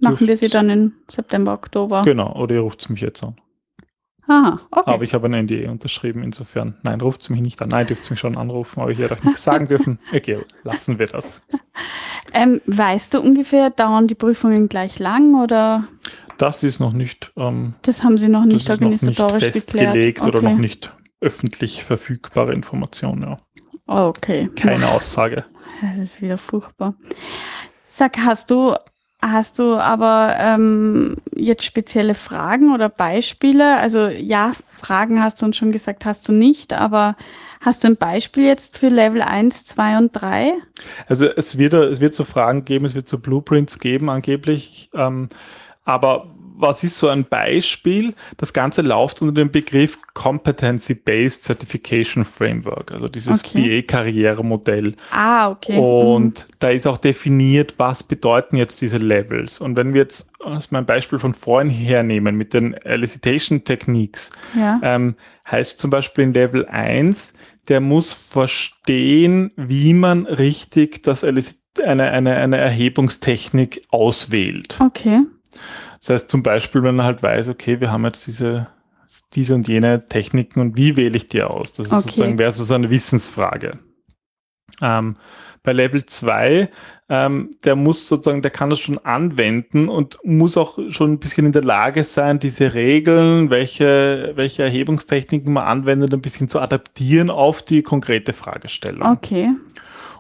Machen 0.02 0.26
wir 0.26 0.36
sie 0.36 0.48
dann 0.48 0.68
im 0.70 0.92
September, 1.08 1.52
Oktober. 1.54 2.02
genau, 2.02 2.34
oder 2.36 2.54
ihr 2.56 2.60
ruft 2.60 2.88
mich 2.90 3.00
jetzt 3.00 3.22
an. 3.22 3.36
Aha, 4.28 4.60
okay. 4.70 4.90
Aber 4.90 5.02
ich 5.02 5.14
habe 5.14 5.26
eine 5.26 5.42
NDA 5.42 5.70
unterschrieben, 5.70 6.22
insofern, 6.22 6.76
nein, 6.82 7.00
ruft 7.00 7.28
mich 7.28 7.40
nicht 7.40 7.60
an. 7.60 7.70
Nein, 7.70 7.86
dürft 7.88 8.08
mich 8.08 8.20
schon 8.20 8.36
anrufen, 8.36 8.80
aber 8.80 8.90
ich 8.92 8.98
werde 8.98 9.14
euch 9.14 9.24
nichts 9.24 9.42
sagen 9.42 9.66
dürfen. 9.66 9.98
Okay, 10.14 10.38
lassen 10.64 10.98
wir 10.98 11.06
das. 11.06 11.42
Ähm, 12.34 12.62
weißt 12.66 13.12
du 13.12 13.20
ungefähr, 13.20 13.68
dauern 13.68 14.06
die 14.06 14.14
Prüfungen 14.14 14.68
gleich 14.68 14.98
lang 14.98 15.34
oder 15.42 15.84
Das 16.38 16.62
ist 16.62 16.80
noch 16.80 16.92
nicht, 16.94 17.30
ähm, 17.36 17.74
das 17.82 18.02
haben 18.04 18.16
sie 18.16 18.28
noch 18.28 18.44
das 18.44 18.52
nicht 18.54 18.68
ist 18.70 18.80
noch 18.80 18.88
nicht 18.88 19.20
organisatorisch 19.20 19.52
festgelegt 19.52 20.22
oder 20.22 20.38
Okay. 20.38 20.50
noch 20.52 20.58
nicht 20.58 20.92
öffentlich 21.20 21.84
verfügbare 21.84 22.54
Information. 22.54 23.20
Ja. 23.22 23.36
Okay. 23.86 24.48
Keine 24.56 24.88
Aussage. 24.92 25.44
Das 25.82 25.98
ist 25.98 26.22
wieder 26.22 26.38
furchtbar. 26.38 26.94
Sag, 27.84 28.16
hast 28.18 28.50
du, 28.50 28.76
hast 29.22 29.60
du 29.60 29.76
aber 29.76 30.34
ähm, 30.38 31.16
jetzt 31.34 31.64
spezielle 31.64 32.14
Fragen 32.14 32.74
oder 32.74 32.88
Beispiele? 32.88 33.78
Also 33.78 34.08
ja, 34.08 34.52
Fragen 34.80 35.22
hast 35.22 35.40
du 35.40 35.46
uns 35.46 35.56
schon 35.56 35.72
gesagt, 35.72 36.04
hast 36.04 36.28
du 36.28 36.32
nicht, 36.32 36.72
aber 36.72 37.16
hast 37.60 37.84
du 37.84 37.88
ein 37.88 37.96
Beispiel 37.96 38.44
jetzt 38.44 38.78
für 38.78 38.88
Level 38.88 39.22
1, 39.22 39.64
2 39.66 39.98
und 39.98 40.10
3? 40.12 40.54
Also 41.06 41.26
es 41.26 41.56
wird, 41.56 41.72
es 41.74 42.00
wird 42.00 42.14
so 42.14 42.24
Fragen 42.24 42.64
geben, 42.64 42.84
es 42.84 42.94
wird 42.94 43.08
so 43.08 43.18
Blueprints 43.18 43.78
geben 43.78 44.10
angeblich. 44.10 44.90
Ähm, 44.92 45.28
aber 45.84 46.26
was 46.62 46.82
ist 46.84 46.96
so 46.96 47.08
ein 47.08 47.24
Beispiel? 47.24 48.14
Das 48.38 48.52
Ganze 48.52 48.80
läuft 48.82 49.20
unter 49.20 49.34
dem 49.34 49.50
Begriff 49.50 49.98
Competency-Based 50.14 51.44
Certification 51.44 52.24
Framework, 52.24 52.92
also 52.92 53.08
dieses 53.08 53.44
Okay. 53.44 53.82
BA-Karrieremodell. 53.82 54.94
Ah, 55.10 55.50
okay. 55.50 55.78
Und 55.78 56.46
da 56.60 56.68
ist 56.70 56.86
auch 56.86 56.98
definiert, 56.98 57.74
was 57.78 58.02
bedeuten 58.02 58.56
jetzt 58.56 58.80
diese 58.80 58.98
Levels. 58.98 59.60
Und 59.60 59.76
wenn 59.76 59.92
wir 59.92 60.02
jetzt 60.02 60.30
aus 60.40 60.70
meinem 60.70 60.86
Beispiel 60.86 61.18
von 61.18 61.34
vorhin 61.34 61.70
hernehmen 61.70 62.36
mit 62.36 62.54
den 62.54 62.74
Elicitation 62.74 63.64
Techniques, 63.64 64.30
Mhm. 64.54 64.60
Ja. 64.60 64.80
ähm, 64.82 65.16
heißt 65.50 65.78
zum 65.80 65.90
Beispiel 65.90 66.24
in 66.24 66.32
Level 66.32 66.66
1, 66.66 67.34
der 67.68 67.80
muss 67.80 68.12
verstehen, 68.12 69.50
wie 69.56 69.94
man 69.94 70.26
richtig 70.26 71.02
das 71.02 71.24
eine, 71.24 72.10
eine, 72.10 72.36
eine 72.36 72.56
Erhebungstechnik 72.58 73.82
auswählt. 73.90 74.76
Okay. 74.80 75.20
Das 76.02 76.10
heißt 76.10 76.30
zum 76.30 76.42
Beispiel, 76.42 76.82
wenn 76.82 76.98
er 76.98 77.04
halt 77.04 77.22
weiß, 77.22 77.48
okay, 77.48 77.80
wir 77.80 77.92
haben 77.92 78.04
jetzt 78.04 78.26
diese, 78.26 78.66
diese 79.34 79.54
und 79.54 79.68
jene 79.68 80.04
Techniken 80.06 80.60
und 80.60 80.76
wie 80.76 80.96
wähle 80.96 81.16
ich 81.16 81.28
die 81.28 81.42
aus? 81.42 81.74
Das 81.74 81.86
ist 81.86 81.92
Okay. 81.92 82.02
sozusagen 82.02 82.38
wäre 82.38 82.52
so 82.52 82.74
eine 82.74 82.90
Wissensfrage. 82.90 83.78
Ähm, 84.80 85.16
bei 85.62 85.72
Level 85.72 86.04
2, 86.04 86.68
ähm, 87.08 87.50
der 87.62 87.76
muss 87.76 88.08
sozusagen, 88.08 88.42
der 88.42 88.50
kann 88.50 88.70
das 88.70 88.80
schon 88.80 88.98
anwenden 88.98 89.88
und 89.88 90.18
muss 90.24 90.56
auch 90.56 90.76
schon 90.90 91.12
ein 91.12 91.18
bisschen 91.20 91.46
in 91.46 91.52
der 91.52 91.62
Lage 91.62 92.02
sein, 92.02 92.40
diese 92.40 92.74
Regeln, 92.74 93.50
welche, 93.50 94.32
welche 94.34 94.64
Erhebungstechniken 94.64 95.52
man 95.52 95.64
anwendet, 95.64 96.12
ein 96.12 96.20
bisschen 96.20 96.48
zu 96.48 96.58
adaptieren 96.58 97.30
auf 97.30 97.62
die 97.62 97.82
konkrete 97.82 98.32
Fragestellung. 98.32 99.08
Okay. 99.08 99.50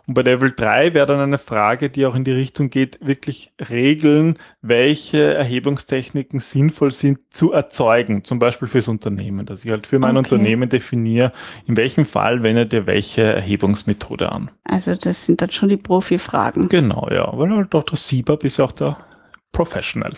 Und 0.06 0.14
bei 0.14 0.22
Level 0.22 0.52
3 0.54 0.94
wäre 0.94 1.06
dann 1.06 1.20
eine 1.20 1.38
Frage, 1.38 1.88
die 1.88 2.06
auch 2.06 2.16
in 2.16 2.24
die 2.24 2.32
Richtung 2.32 2.70
geht, 2.70 2.98
wirklich 3.00 3.52
Regeln, 3.70 4.36
welche 4.60 5.34
Erhebungstechniken 5.34 6.40
sinnvoll 6.40 6.90
sind 6.90 7.20
zu 7.30 7.52
erzeugen, 7.52 8.24
zum 8.24 8.40
Beispiel 8.40 8.66
fürs 8.66 8.88
Unternehmen, 8.88 9.46
dass 9.46 9.64
ich 9.64 9.70
halt 9.70 9.86
für 9.86 10.00
mein 10.00 10.16
Okay. 10.16 10.34
Unternehmen 10.34 10.68
definiere, 10.68 11.32
in 11.66 11.76
welchem 11.76 12.04
Fall 12.04 12.42
wendet 12.42 12.72
ihr 12.72 12.86
welche 12.86 13.22
Erhebungsmethode 13.22 14.32
an. 14.32 14.50
Also 14.64 14.94
das 14.96 15.26
sind 15.26 15.40
dann 15.40 15.50
schon 15.50 15.68
die 15.68 15.76
Profi-Fragen. 15.76 16.68
Genau, 16.68 17.08
ja, 17.10 17.30
weil 17.32 17.50
halt 17.50 17.74
auch 17.74 17.84
der 17.84 17.96
SIBAP 17.96 18.44
ist 18.44 18.56
ja 18.56 18.64
auch 18.64 18.72
der 18.72 18.96
Professional. 19.52 20.14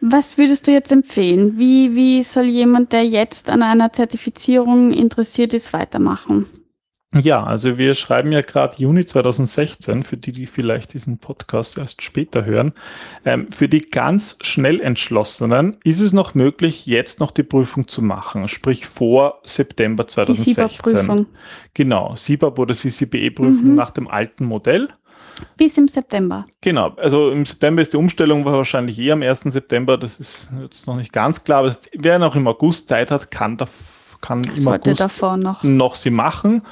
Was 0.00 0.36
würdest 0.36 0.66
du 0.66 0.72
jetzt 0.72 0.90
empfehlen? 0.90 1.58
Wie, 1.58 1.94
wie 1.94 2.24
soll 2.24 2.46
jemand, 2.46 2.92
der 2.92 3.06
jetzt 3.06 3.48
an 3.48 3.62
einer 3.62 3.92
Zertifizierung 3.92 4.92
interessiert 4.92 5.54
ist, 5.54 5.72
weitermachen? 5.72 6.46
Ja, 7.14 7.44
also 7.44 7.76
wir 7.76 7.94
schreiben 7.94 8.32
ja 8.32 8.40
gerade 8.40 8.76
Juni 8.78 9.04
2016, 9.04 10.02
für 10.02 10.16
die, 10.16 10.32
die 10.32 10.46
vielleicht 10.46 10.94
diesen 10.94 11.18
Podcast 11.18 11.76
erst 11.76 12.00
später 12.00 12.46
hören. 12.46 12.72
Ähm, 13.26 13.52
für 13.52 13.68
die 13.68 13.82
ganz 13.82 14.38
schnell 14.40 14.80
entschlossenen 14.80 15.76
ist 15.84 16.00
es 16.00 16.14
noch 16.14 16.34
möglich, 16.34 16.86
jetzt 16.86 17.20
noch 17.20 17.30
die 17.30 17.42
Prüfung 17.42 17.86
zu 17.86 18.00
machen, 18.00 18.48
sprich 18.48 18.86
vor 18.86 19.40
September 19.44 20.04
Die 20.04 20.10
2016. 20.10 20.54
SIBA-Prüfung. 20.68 21.26
Genau, 21.74 22.14
SIBAP 22.16 22.58
oder 22.58 22.74
CCBE-Prüfung 22.74 23.70
Mhm. 23.70 23.74
nach 23.74 23.90
dem 23.90 24.08
alten 24.08 24.46
Modell. 24.46 24.88
Bis 25.56 25.76
im 25.76 25.88
September. 25.88 26.44
Genau, 26.60 26.90
also 26.96 27.30
im 27.30 27.44
September 27.44 27.82
ist 27.82 27.92
die 27.92 27.96
Umstellung 27.96 28.44
wahrscheinlich 28.44 28.98
eh 28.98 29.12
am 29.12 29.22
1. 29.22 29.50
September, 29.50 29.98
das 29.98 30.20
ist 30.20 30.50
jetzt 30.62 30.86
noch 30.86 30.96
nicht 30.96 31.12
ganz 31.12 31.44
klar, 31.44 31.60
aber 31.60 31.74
wer 31.94 32.18
noch 32.18 32.36
im 32.36 32.46
August 32.46 32.88
Zeit 32.88 33.10
hat, 33.10 33.30
kann, 33.30 33.56
da, 33.56 33.66
kann 34.20 34.42
im 34.44 34.68
August 34.68 35.22
noch 35.62 35.94
sie 35.96 36.10
machen, 36.10 36.62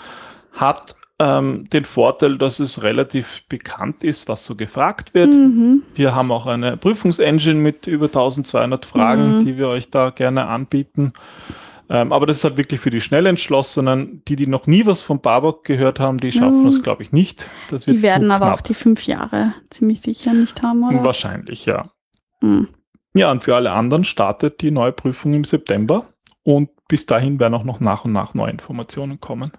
hat 0.61 0.95
ähm, 1.19 1.69
den 1.71 1.85
Vorteil, 1.85 2.39
dass 2.39 2.61
es 2.61 2.83
relativ 2.83 3.43
bekannt 3.49 4.05
ist, 4.05 4.29
was 4.29 4.45
so 4.45 4.55
gefragt 4.57 5.13
wird. 5.13 5.35
Mhm. 5.35 5.83
Wir 5.95 6.15
haben 6.15 6.33
auch 6.33 6.47
eine 6.47 6.77
Prüfungsengine 6.77 7.55
mit 7.55 7.87
über 7.87 8.07
1200 8.07 8.87
Fragen, 8.87 9.39
Mhm. 9.39 9.45
die 9.45 9.59
wir 9.59 9.69
euch 9.69 9.91
da 9.91 10.11
gerne 10.11 10.47
anbieten. 10.47 11.13
Ähm, 11.91 12.13
aber 12.13 12.25
das 12.25 12.39
ist 12.39 12.45
halt 12.45 12.57
wirklich 12.57 12.81
für 12.81 12.91
die 12.91 13.01
Schnellentschlossenen. 13.01 14.23
Die, 14.29 14.37
die 14.37 14.47
noch 14.47 14.67
nie 14.67 14.87
was 14.87 15.03
von 15.03 15.21
Barbock 15.21 15.65
gehört 15.65 15.99
haben, 16.01 16.19
die 16.19 16.33
schaffen 16.33 16.61
Mhm. 16.61 16.65
das, 16.67 16.83
glaube 16.83 17.03
ich, 17.03 17.13
nicht. 17.13 17.47
Das 17.69 17.87
wird 17.87 17.99
Die 17.99 18.03
werden 18.03 18.31
aber 18.31 18.55
auch 18.55 18.61
die 18.61 18.75
fünf 18.75 19.07
Jahre 19.07 19.55
ziemlich 19.71 20.01
sicher 20.01 20.33
nicht 20.33 20.63
haben, 20.63 20.85
oder? 20.89 21.05
Wahrscheinlich, 21.05 21.67
ja. 21.67 21.91
Mhm. 22.41 22.69
Ja, 23.13 23.31
und 23.33 23.43
für 23.43 23.57
alle 23.57 23.73
anderen 23.73 24.05
startet 24.05 24.61
die 24.61 24.71
neue 24.71 24.93
Prüfung 24.93 25.35
im 25.35 25.45
September. 25.45 26.07
Und 26.45 26.71
bis 26.89 27.07
dahin 27.07 27.39
werden 27.41 27.55
auch 27.55 27.65
noch 27.65 27.81
nach 27.81 28.05
und 28.05 28.13
nach 28.13 28.35
neue 28.35 28.51
Informationen 28.53 29.21
kommen. 29.21 29.53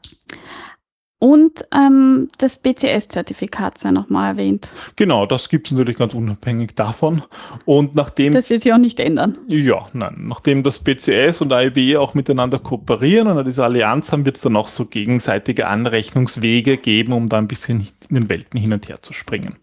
Und 1.24 1.68
ähm, 1.72 2.30
das 2.40 2.58
BCS-Zertifikat 2.58 3.78
sei 3.78 3.92
nochmal 3.92 4.32
erwähnt. 4.32 4.70
Genau, 4.96 5.28
das 5.28 5.50
gibt 5.50 5.68
es 5.68 5.72
natürlich 5.74 5.98
ganz 6.00 6.16
unabhängig 6.16 6.74
davon. 6.74 7.22
Und 7.66 7.94
nachdem, 7.94 8.34
Das 8.34 8.50
wird 8.50 8.64
sich 8.64 8.74
auch 8.74 8.80
nicht 8.80 9.00
ändern. 9.00 9.38
ja, 9.48 9.88
nein, 9.94 10.16
nachdem 10.18 10.64
das 10.64 10.80
BCS 10.80 11.42
und 11.42 11.54
AIB 11.54 11.96
auch 11.98 12.16
miteinander 12.16 12.58
kooperieren 12.58 13.28
und 13.28 13.46
diese 13.46 13.64
Allianz 13.64 14.12
haben, 14.12 14.26
wird 14.26 14.38
es 14.38 14.42
dann 14.42 14.56
auch 14.56 14.68
so 14.68 14.88
gegenseitige 14.88 15.68
Anrechnungswege 15.68 16.78
geben, 16.78 17.14
um 17.14 17.30
da 17.30 17.38
ein 17.38 17.48
bisschen 17.48 17.88
in 18.10 18.16
den 18.16 18.28
Welten 18.28 18.60
hin 18.60 18.74
und 18.74 18.90
her 18.90 19.00
zu 19.04 19.14
springen. 19.14 19.58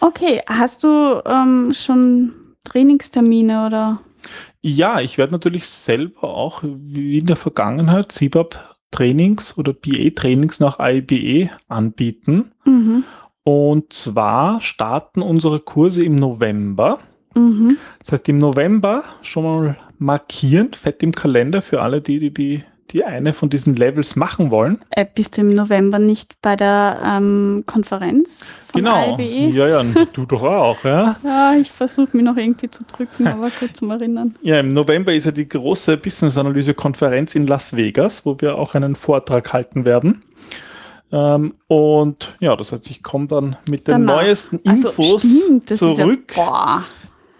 Okay, 0.00 0.40
hast 0.46 0.82
du 0.82 1.20
ähm, 1.26 1.74
schon 1.74 2.32
Trainingstermine 2.64 3.66
oder? 3.66 4.00
Ja, 4.62 4.98
ich 5.00 5.18
werde 5.18 5.32
natürlich 5.34 5.66
selber 5.68 6.24
auch 6.24 6.62
wie 6.62 7.18
in 7.18 7.26
der 7.26 7.36
Vergangenheit 7.36 8.12
CBAP 8.12 8.73
Trainings 8.90 9.56
oder 9.58 9.72
BA-Trainings 9.72 10.60
nach 10.60 10.78
AIBE 10.78 11.50
anbieten. 11.68 12.50
Mhm. 12.64 13.04
Und 13.44 13.92
zwar 13.92 14.60
starten 14.60 15.20
unsere 15.20 15.60
Kurse 15.60 16.04
im 16.04 16.14
November. 16.14 16.98
Mhm. 17.34 17.76
Das 17.98 18.12
heißt, 18.12 18.28
im 18.28 18.38
November 18.38 19.04
schon 19.22 19.44
mal 19.44 19.76
markieren, 19.98 20.72
fett 20.72 21.02
im 21.02 21.12
Kalender 21.12 21.60
für 21.60 21.82
alle, 21.82 22.00
die, 22.00 22.18
die, 22.18 22.32
die, 22.32 22.64
die 22.94 23.04
eine 23.04 23.32
von 23.32 23.50
diesen 23.50 23.74
Levels 23.74 24.14
machen 24.14 24.50
wollen. 24.52 24.78
Äh, 24.90 25.04
bist 25.12 25.36
du 25.36 25.40
im 25.40 25.50
November 25.50 25.98
nicht 25.98 26.40
bei 26.40 26.54
der 26.54 26.98
ähm, 27.04 27.64
Konferenz 27.66 28.46
von 28.70 28.82
genau. 28.82 29.18
IBE? 29.18 29.52
Ja, 29.52 29.66
ja, 29.68 29.82
du 29.82 30.24
doch 30.24 30.42
auch, 30.44 30.82
ja. 30.84 31.16
Ja, 31.24 31.54
ich 31.60 31.70
versuche 31.72 32.16
mich 32.16 32.24
noch 32.24 32.36
irgendwie 32.36 32.70
zu 32.70 32.84
drücken, 32.84 33.26
aber 33.26 33.50
gut 33.50 33.76
zum 33.76 33.90
Erinnern. 33.90 34.36
Ja, 34.42 34.60
im 34.60 34.72
November 34.72 35.12
ist 35.12 35.24
ja 35.24 35.32
die 35.32 35.48
große 35.48 35.96
Business-Analyse-Konferenz 35.96 37.34
in 37.34 37.48
Las 37.48 37.76
Vegas, 37.76 38.24
wo 38.24 38.36
wir 38.40 38.56
auch 38.56 38.74
einen 38.74 38.94
Vortrag 38.94 39.52
halten 39.52 39.84
werden. 39.84 40.22
Ähm, 41.10 41.54
und 41.66 42.36
ja, 42.38 42.54
das 42.54 42.70
heißt, 42.70 42.88
ich 42.90 43.02
komme 43.02 43.26
dann 43.26 43.56
mit 43.68 43.88
den 43.88 44.06
Danach. 44.06 44.22
neuesten 44.22 44.60
Also, 44.64 44.90
Infos 44.90 45.22
stimmt, 45.22 45.76
zurück. 45.76 46.32
Ja, 46.36 46.84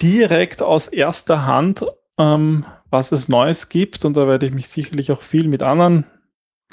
direkt 0.03 0.63
aus 0.63 0.89
erster 0.89 1.47
Hand, 1.47 1.87
ähm, 2.19 2.65
was 2.95 3.13
es 3.13 3.29
Neues 3.29 3.69
gibt. 3.69 4.05
Und 4.07 4.17
da 4.17 4.27
werde 4.27 4.47
ich 4.47 4.53
mich 4.55 4.69
sicherlich 4.69 5.13
auch 5.13 5.21
viel 5.21 5.49
mit 5.49 5.63
anderen 5.63 6.07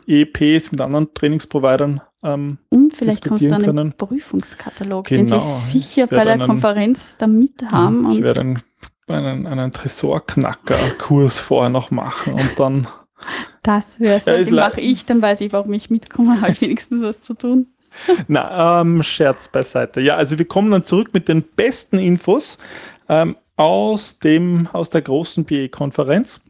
EPs, 0.07 0.71
mit 0.71 0.79
anderen 0.81 1.13
Trainingsprovidern. 1.13 2.01
Ähm, 2.23 2.57
Und 2.69 2.93
vielleicht 2.95 3.27
kommst 3.27 3.43
du 3.43 3.53
an 3.53 3.61
den 3.61 3.65
können. 3.75 3.93
Prüfungskatalog, 3.93 5.07
den 5.07 5.25
Genau, 5.25 5.39
sie 5.39 5.79
sicher 5.79 6.03
ich 6.05 6.09
bei 6.09 6.23
der 6.23 6.33
einen- 6.35 6.47
Konferenz 6.47 7.15
da 7.17 7.27
mit 7.27 7.63
haben. 7.71 8.09
ich 8.11 8.21
werde 8.21 8.41
einen, 8.41 8.61
einen, 9.07 9.47
einen 9.47 9.71
Tresorknacker-Kurs 9.71 11.39
vorher 11.39 11.69
noch 11.69 11.91
machen 11.91 12.33
und 12.33 12.51
dann. 12.59 12.87
das 13.63 13.99
wäre 13.99 14.21
Ja, 14.25 14.33
ist 14.33 14.47
den 14.47 14.55
mache 14.55 14.81
ich, 14.81 15.05
dann 15.05 15.21
weiß 15.21 15.41
ich, 15.41 15.53
warum 15.53 15.73
ich 15.73 15.89
mitkomme, 15.89 16.41
habe 16.41 16.51
ich 16.51 16.61
wenigstens 16.61 17.01
was 17.01 17.21
zu 17.21 17.33
tun. 17.33 17.67
Na, 18.27 18.81
ähm, 18.81 19.03
Scherz 19.03 19.49
beiseite. 19.49 19.99
Ja, 19.99 20.15
also 20.15 20.37
wir 20.37 20.45
kommen 20.45 20.71
dann 20.71 20.83
zurück 20.85 21.09
mit 21.13 21.27
den 21.27 21.43
besten 21.43 21.97
Infos 21.97 22.57
ähm, 23.09 23.35
aus, 23.55 24.19
dem, 24.19 24.67
aus 24.73 24.89
der 24.89 25.01
großen 25.01 25.45
BA-Konferenz. 25.45 26.41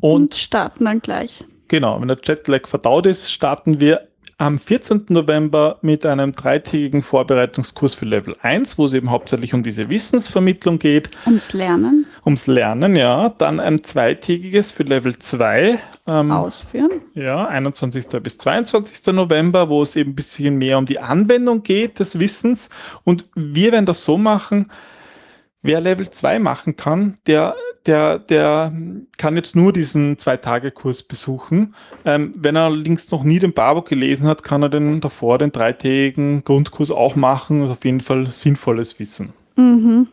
Und, 0.00 0.10
Und 0.12 0.34
starten 0.34 0.84
dann 0.84 1.00
gleich. 1.00 1.44
Genau, 1.68 2.00
wenn 2.00 2.08
der 2.08 2.18
Jetlag 2.22 2.66
verdaut 2.66 3.06
ist, 3.06 3.30
starten 3.30 3.80
wir 3.80 4.08
am 4.42 4.58
14. 4.58 5.06
November 5.10 5.78
mit 5.82 6.04
einem 6.04 6.32
dreitägigen 6.32 7.02
Vorbereitungskurs 7.02 7.94
für 7.94 8.06
Level 8.06 8.34
1, 8.42 8.76
wo 8.76 8.86
es 8.86 8.92
eben 8.92 9.10
hauptsächlich 9.10 9.54
um 9.54 9.62
diese 9.62 9.88
Wissensvermittlung 9.88 10.80
geht. 10.80 11.10
Ums 11.26 11.52
Lernen. 11.52 12.06
Ums 12.24 12.48
Lernen, 12.48 12.96
ja. 12.96 13.28
Dann 13.38 13.60
ein 13.60 13.84
zweitägiges 13.84 14.72
für 14.72 14.82
Level 14.82 15.16
2. 15.16 15.78
Ähm, 16.08 16.30
Ausführen. 16.32 16.90
Ja, 17.14 17.46
21. 17.46 18.20
bis 18.20 18.36
22. 18.38 19.14
November, 19.14 19.68
wo 19.68 19.80
es 19.80 19.94
eben 19.94 20.10
ein 20.10 20.16
bisschen 20.16 20.56
mehr 20.58 20.76
um 20.76 20.86
die 20.86 20.98
Anwendung 20.98 21.62
geht 21.62 22.00
des 22.00 22.18
Wissens. 22.18 22.68
Und 23.04 23.28
wir 23.36 23.70
werden 23.70 23.86
das 23.86 24.04
so 24.04 24.18
machen, 24.18 24.72
wer 25.62 25.80
Level 25.80 26.10
2 26.10 26.38
machen 26.38 26.76
kann, 26.76 27.14
der 27.26 27.54
der, 27.86 28.18
der 28.18 28.72
kann 29.16 29.36
jetzt 29.36 29.56
nur 29.56 29.72
diesen 29.72 30.18
Zwei-Tage-Kurs 30.18 31.02
besuchen. 31.02 31.74
Ähm, 32.04 32.32
wenn 32.36 32.56
er 32.56 32.62
allerdings 32.62 33.10
noch 33.10 33.24
nie 33.24 33.38
den 33.38 33.52
Barbock 33.52 33.88
gelesen 33.88 34.28
hat, 34.28 34.42
kann 34.42 34.62
er 34.62 34.68
den 34.68 35.00
davor, 35.00 35.38
den 35.38 35.52
dreitägigen 35.52 36.44
Grundkurs 36.44 36.90
auch 36.90 37.16
machen. 37.16 37.60
Das 37.60 37.70
ist 37.70 37.78
auf 37.78 37.84
jeden 37.84 38.00
Fall 38.00 38.30
sinnvolles 38.30 38.98
Wissen. 38.98 39.32
Mhm. 39.56 40.08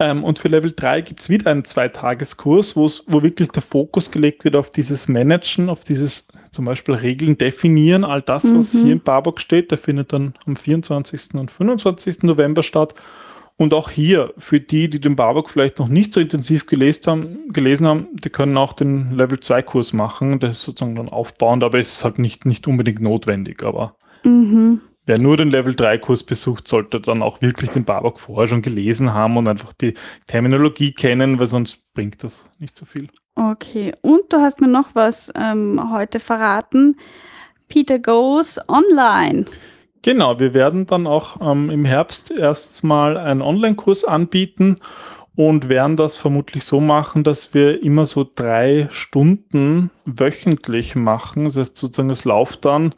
Ähm, 0.00 0.22
und 0.22 0.38
für 0.38 0.46
Level 0.46 0.72
3 0.74 1.00
gibt 1.00 1.20
es 1.20 1.28
wieder 1.28 1.50
einen 1.50 1.64
Zweitageskurs, 1.64 2.76
wo 2.76 2.88
wirklich 3.22 3.50
der 3.50 3.62
Fokus 3.62 4.12
gelegt 4.12 4.44
wird 4.44 4.54
auf 4.54 4.70
dieses 4.70 5.08
Managen, 5.08 5.68
auf 5.68 5.82
dieses 5.82 6.28
zum 6.52 6.64
Beispiel 6.64 6.94
Regeln 6.94 7.36
definieren, 7.36 8.04
all 8.04 8.22
das, 8.22 8.54
was 8.54 8.74
mhm. 8.74 8.82
hier 8.84 8.92
im 8.92 9.00
Barbock 9.00 9.40
steht. 9.40 9.72
Der 9.72 9.78
findet 9.78 10.12
dann 10.12 10.34
am 10.46 10.54
24. 10.54 11.34
und 11.34 11.50
25. 11.50 12.22
November 12.22 12.62
statt. 12.62 12.94
Und 13.60 13.74
auch 13.74 13.90
hier, 13.90 14.32
für 14.38 14.60
die, 14.60 14.88
die 14.88 15.00
den 15.00 15.16
Barbock 15.16 15.50
vielleicht 15.50 15.80
noch 15.80 15.88
nicht 15.88 16.12
so 16.12 16.20
intensiv 16.20 16.66
gelesen 16.66 17.02
haben, 17.06 17.52
gelesen 17.52 17.88
haben, 17.88 18.06
die 18.12 18.30
können 18.30 18.56
auch 18.56 18.72
den 18.72 19.16
Level 19.16 19.40
2 19.40 19.62
Kurs 19.62 19.92
machen. 19.92 20.38
Das 20.38 20.58
ist 20.58 20.62
sozusagen 20.62 20.94
dann 20.94 21.08
aufbauend, 21.08 21.64
aber 21.64 21.76
es 21.76 21.94
ist 21.94 22.04
halt 22.04 22.20
nicht, 22.20 22.46
nicht 22.46 22.68
unbedingt 22.68 23.00
notwendig. 23.00 23.64
Aber 23.64 23.96
mhm. 24.22 24.80
wer 25.06 25.18
nur 25.18 25.36
den 25.36 25.50
Level 25.50 25.74
3 25.74 25.98
Kurs 25.98 26.22
besucht, 26.22 26.68
sollte 26.68 27.00
dann 27.00 27.20
auch 27.20 27.42
wirklich 27.42 27.70
den 27.70 27.84
Barbock 27.84 28.20
vorher 28.20 28.46
schon 28.46 28.62
gelesen 28.62 29.12
haben 29.12 29.36
und 29.36 29.48
einfach 29.48 29.72
die 29.72 29.94
Terminologie 30.26 30.92
kennen, 30.92 31.40
weil 31.40 31.48
sonst 31.48 31.80
bringt 31.94 32.22
das 32.22 32.44
nicht 32.60 32.78
so 32.78 32.86
viel. 32.86 33.08
Okay, 33.34 33.92
und 34.02 34.32
du 34.32 34.36
hast 34.36 34.60
mir 34.60 34.68
noch 34.68 34.94
was 34.94 35.32
ähm, 35.36 35.80
heute 35.92 36.20
verraten. 36.20 36.96
Peter 37.66 37.98
Goes 37.98 38.60
Online. 38.68 39.46
Genau, 40.02 40.38
wir 40.38 40.54
werden 40.54 40.86
dann 40.86 41.06
auch 41.06 41.40
ähm, 41.40 41.70
im 41.70 41.84
Herbst 41.84 42.30
erstmal 42.30 43.16
einen 43.16 43.42
Online-Kurs 43.42 44.04
anbieten 44.04 44.76
und 45.36 45.68
werden 45.68 45.96
das 45.96 46.16
vermutlich 46.16 46.64
so 46.64 46.80
machen, 46.80 47.24
dass 47.24 47.54
wir 47.54 47.82
immer 47.82 48.04
so 48.04 48.28
drei 48.34 48.88
Stunden 48.90 49.90
wöchentlich 50.04 50.94
machen. 50.94 51.44
Das 51.44 51.56
heißt 51.56 51.76
sozusagen, 51.76 52.10
es 52.10 52.24
läuft 52.24 52.64
dann 52.64 52.94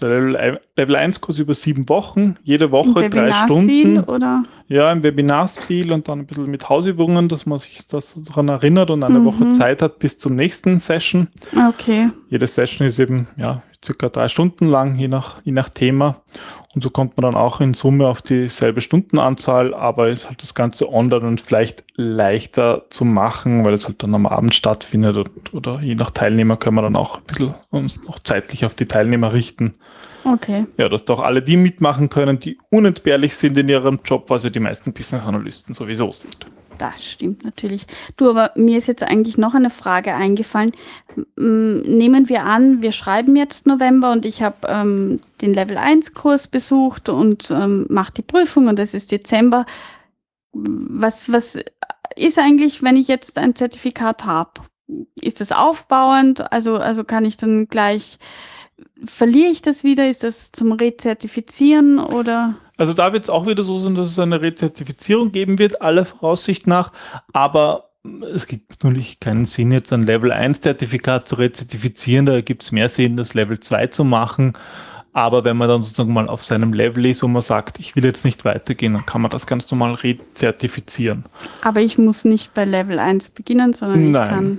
der 0.00 0.58
Level 0.76 0.96
1 0.96 1.20
Kurs 1.20 1.38
über 1.38 1.54
sieben 1.54 1.88
Wochen, 1.88 2.36
jede 2.42 2.70
Woche 2.70 3.10
drei 3.10 3.30
Stunden. 3.30 4.00
Oder? 4.00 4.44
Ja, 4.68 4.90
im 4.90 5.02
Webinarstil 5.02 5.92
und 5.92 6.08
dann 6.08 6.20
ein 6.20 6.26
bisschen 6.26 6.50
mit 6.50 6.68
Hausübungen, 6.68 7.28
dass 7.28 7.46
man 7.46 7.58
sich 7.58 7.86
das 7.86 8.18
daran 8.24 8.48
erinnert 8.48 8.90
und 8.90 9.04
eine 9.04 9.20
mhm. 9.20 9.24
Woche 9.26 9.48
Zeit 9.50 9.82
hat 9.82 9.98
bis 9.98 10.18
zur 10.18 10.32
nächsten 10.32 10.80
Session. 10.80 11.28
Okay. 11.68 12.10
Jede 12.30 12.46
Session 12.46 12.86
ist 12.86 12.98
eben 12.98 13.28
ja, 13.36 13.62
circa 13.84 14.08
drei 14.08 14.28
Stunden 14.28 14.66
lang, 14.66 14.96
je 14.98 15.08
nach, 15.08 15.36
je 15.44 15.52
nach 15.52 15.68
Thema. 15.68 16.16
Und 16.74 16.82
so 16.82 16.88
kommt 16.88 17.16
man 17.16 17.30
dann 17.30 17.40
auch 17.40 17.60
in 17.60 17.74
Summe 17.74 18.06
auf 18.06 18.22
dieselbe 18.22 18.80
Stundenanzahl, 18.80 19.74
aber 19.74 20.08
ist 20.08 20.28
halt 20.28 20.42
das 20.42 20.54
Ganze 20.54 20.90
online 20.90 21.26
und 21.26 21.40
vielleicht 21.40 21.84
leichter 21.96 22.84
zu 22.88 23.04
machen, 23.04 23.64
weil 23.64 23.74
es 23.74 23.86
halt 23.86 24.02
dann 24.02 24.14
am 24.14 24.26
Abend 24.26 24.54
stattfindet 24.54 25.18
und, 25.18 25.52
oder 25.52 25.80
je 25.80 25.94
nach 25.94 26.10
Teilnehmer 26.10 26.56
können 26.56 26.76
wir 26.76 26.82
dann 26.82 26.96
auch 26.96 27.18
ein 27.18 27.24
bisschen 27.24 27.54
uns 27.70 28.02
noch 28.04 28.18
zeitlich 28.20 28.64
auf 28.64 28.74
die 28.74 28.86
Teilnehmer 28.86 29.34
richten. 29.34 29.74
Okay. 30.24 30.66
Ja, 30.78 30.88
dass 30.88 31.04
doch 31.04 31.20
alle 31.20 31.42
die 31.42 31.56
mitmachen 31.56 32.08
können, 32.08 32.38
die 32.38 32.58
unentbehrlich 32.70 33.36
sind 33.36 33.56
in 33.58 33.68
ihrem 33.68 34.00
Job, 34.04 34.30
was 34.30 34.44
ja 34.44 34.50
die 34.50 34.60
meisten 34.60 34.92
Business 34.92 35.26
Analysten 35.26 35.74
sowieso 35.74 36.12
sind. 36.12 36.46
Das 36.78 37.04
stimmt 37.04 37.44
natürlich. 37.44 37.86
Du, 38.16 38.30
aber 38.30 38.52
mir 38.56 38.78
ist 38.78 38.88
jetzt 38.88 39.02
eigentlich 39.02 39.38
noch 39.38 39.54
eine 39.54 39.70
Frage 39.70 40.14
eingefallen. 40.14 40.72
Nehmen 41.36 42.28
wir 42.28 42.44
an, 42.44 42.82
wir 42.82 42.92
schreiben 42.92 43.36
jetzt 43.36 43.66
November 43.66 44.12
und 44.12 44.24
ich 44.24 44.42
habe 44.42 44.66
ähm, 44.68 45.18
den 45.40 45.54
Level 45.54 45.78
1 45.78 46.14
Kurs 46.14 46.46
besucht 46.46 47.08
und 47.08 47.50
ähm, 47.50 47.86
mache 47.88 48.12
die 48.12 48.22
Prüfung 48.22 48.68
und 48.68 48.78
es 48.78 48.94
ist 48.94 49.12
Dezember. 49.12 49.66
Was, 50.52 51.32
was 51.32 51.58
ist 52.16 52.38
eigentlich, 52.38 52.82
wenn 52.82 52.96
ich 52.96 53.08
jetzt 53.08 53.38
ein 53.38 53.54
Zertifikat 53.54 54.24
habe? 54.24 54.60
Ist 55.14 55.40
das 55.40 55.52
aufbauend? 55.52 56.52
Also, 56.52 56.76
also 56.76 57.04
kann 57.04 57.24
ich 57.24 57.36
dann 57.36 57.68
gleich 57.68 58.18
verliere 59.06 59.50
ich 59.50 59.62
das 59.62 59.84
wieder? 59.84 60.08
Ist 60.08 60.22
das 60.22 60.52
zum 60.52 60.72
Rezertifizieren 60.72 61.98
oder? 61.98 62.54
Also 62.76 62.92
da 62.92 63.12
wird 63.12 63.24
es 63.24 63.30
auch 63.30 63.46
wieder 63.46 63.62
so 63.62 63.78
sein, 63.78 63.94
dass 63.94 64.08
es 64.08 64.18
eine 64.18 64.40
Rezertifizierung 64.40 65.32
geben 65.32 65.58
wird, 65.58 65.82
aller 65.82 66.04
Voraussicht 66.04 66.66
nach. 66.66 66.92
Aber 67.32 67.90
es 68.34 68.46
gibt 68.46 68.70
natürlich 68.70 69.20
keinen 69.20 69.46
Sinn, 69.46 69.70
jetzt 69.70 69.92
ein 69.92 70.06
Level 70.06 70.32
1 70.32 70.60
Zertifikat 70.60 71.28
zu 71.28 71.36
rezertifizieren. 71.36 72.26
Da 72.26 72.40
gibt 72.40 72.62
es 72.62 72.72
mehr 72.72 72.88
Sinn, 72.88 73.16
das 73.16 73.34
Level 73.34 73.60
2 73.60 73.88
zu 73.88 74.04
machen. 74.04 74.54
Aber 75.12 75.44
wenn 75.44 75.58
man 75.58 75.68
dann 75.68 75.82
sozusagen 75.82 76.12
mal 76.12 76.28
auf 76.28 76.44
seinem 76.44 76.72
Level 76.72 77.04
ist 77.04 77.22
und 77.22 77.32
man 77.32 77.42
sagt, 77.42 77.78
ich 77.78 77.94
will 77.94 78.04
jetzt 78.04 78.24
nicht 78.24 78.46
weitergehen, 78.46 78.94
dann 78.94 79.04
kann 79.04 79.20
man 79.20 79.30
das 79.30 79.46
ganz 79.46 79.70
normal 79.70 79.94
rezertifizieren. 79.94 81.24
Aber 81.60 81.80
ich 81.80 81.98
muss 81.98 82.24
nicht 82.24 82.54
bei 82.54 82.64
Level 82.64 82.98
1 82.98 83.28
beginnen, 83.30 83.74
sondern 83.74 84.10
Nein. 84.10 84.24
ich 84.24 84.30
kann 84.30 84.58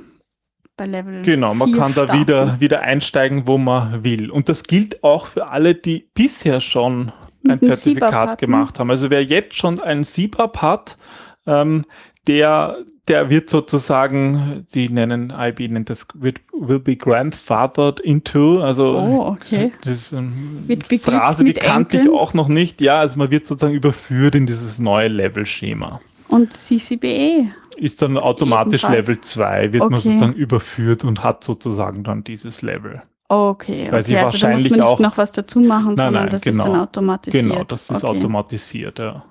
bei 0.75 0.85
Level 0.85 1.21
Genau, 1.21 1.53
man 1.53 1.71
kann 1.73 1.93
da 1.93 2.13
wieder, 2.13 2.59
wieder 2.59 2.81
einsteigen, 2.81 3.47
wo 3.47 3.57
man 3.57 4.03
will. 4.03 4.31
Und 4.31 4.49
das 4.49 4.63
gilt 4.63 5.03
auch 5.03 5.27
für 5.27 5.49
alle, 5.49 5.75
die 5.75 6.07
bisher 6.13 6.59
schon 6.59 7.11
ein 7.47 7.61
Zertifikat 7.61 8.39
gemacht 8.39 8.79
haben. 8.79 8.89
Also 8.89 9.09
wer 9.09 9.23
jetzt 9.23 9.55
schon 9.55 9.81
ein 9.81 10.03
CBAP 10.03 10.61
hat, 10.61 10.97
ähm, 11.45 11.85
der, 12.27 12.77
der 13.09 13.29
wird 13.29 13.49
sozusagen, 13.49 14.65
die 14.73 14.87
nennen, 14.89 15.33
IB 15.37 15.67
nennt 15.67 15.89
das, 15.89 16.07
wird, 16.13 16.39
will 16.57 16.79
be 16.79 16.95
grandfathered 16.95 17.99
into, 17.99 18.61
also 18.61 18.97
oh, 18.97 19.27
okay. 19.27 19.73
das 19.83 19.95
ist 19.95 20.13
eine 20.13 20.79
Phrase, 20.99 21.43
die 21.43 21.53
kannte 21.53 21.97
Enkeln. 21.97 22.15
ich 22.15 22.19
auch 22.19 22.33
noch 22.33 22.47
nicht. 22.47 22.79
Ja, 22.79 22.99
also 22.99 23.19
man 23.19 23.29
wird 23.29 23.45
sozusagen 23.45 23.75
überführt 23.75 24.35
in 24.35 24.47
dieses 24.47 24.79
neue 24.79 25.09
Level-Schema. 25.09 25.99
Und 26.29 26.53
CCBE 26.53 27.51
ist 27.75 28.01
dann 28.01 28.17
automatisch 28.17 28.83
Ebenfalls. 28.83 29.07
Level 29.07 29.21
2, 29.21 29.73
wird 29.73 29.83
okay. 29.83 29.91
man 29.91 30.01
sozusagen 30.01 30.33
überführt 30.33 31.03
und 31.03 31.23
hat 31.23 31.43
sozusagen 31.43 32.03
dann 32.03 32.23
dieses 32.23 32.61
Level. 32.61 33.01
Okay, 33.29 33.87
Weil 33.89 34.01
okay. 34.01 34.17
also 34.17 34.33
wahrscheinlich 34.33 34.63
da 34.63 34.69
muss 34.69 34.77
man 34.77 34.87
auch, 34.87 34.99
nicht 34.99 35.07
noch 35.07 35.17
was 35.17 35.31
dazu 35.31 35.59
machen, 35.59 35.95
nein, 35.95 35.95
sondern 35.95 36.13
nein, 36.13 36.29
das 36.29 36.41
genau, 36.41 36.63
ist 36.63 36.69
dann 36.69 36.79
automatisiert. 36.79 37.43
Genau, 37.43 37.63
das 37.63 37.89
ist 37.89 38.03
okay. 38.03 38.17
automatisiert, 38.17 38.99
ja. 38.99 39.23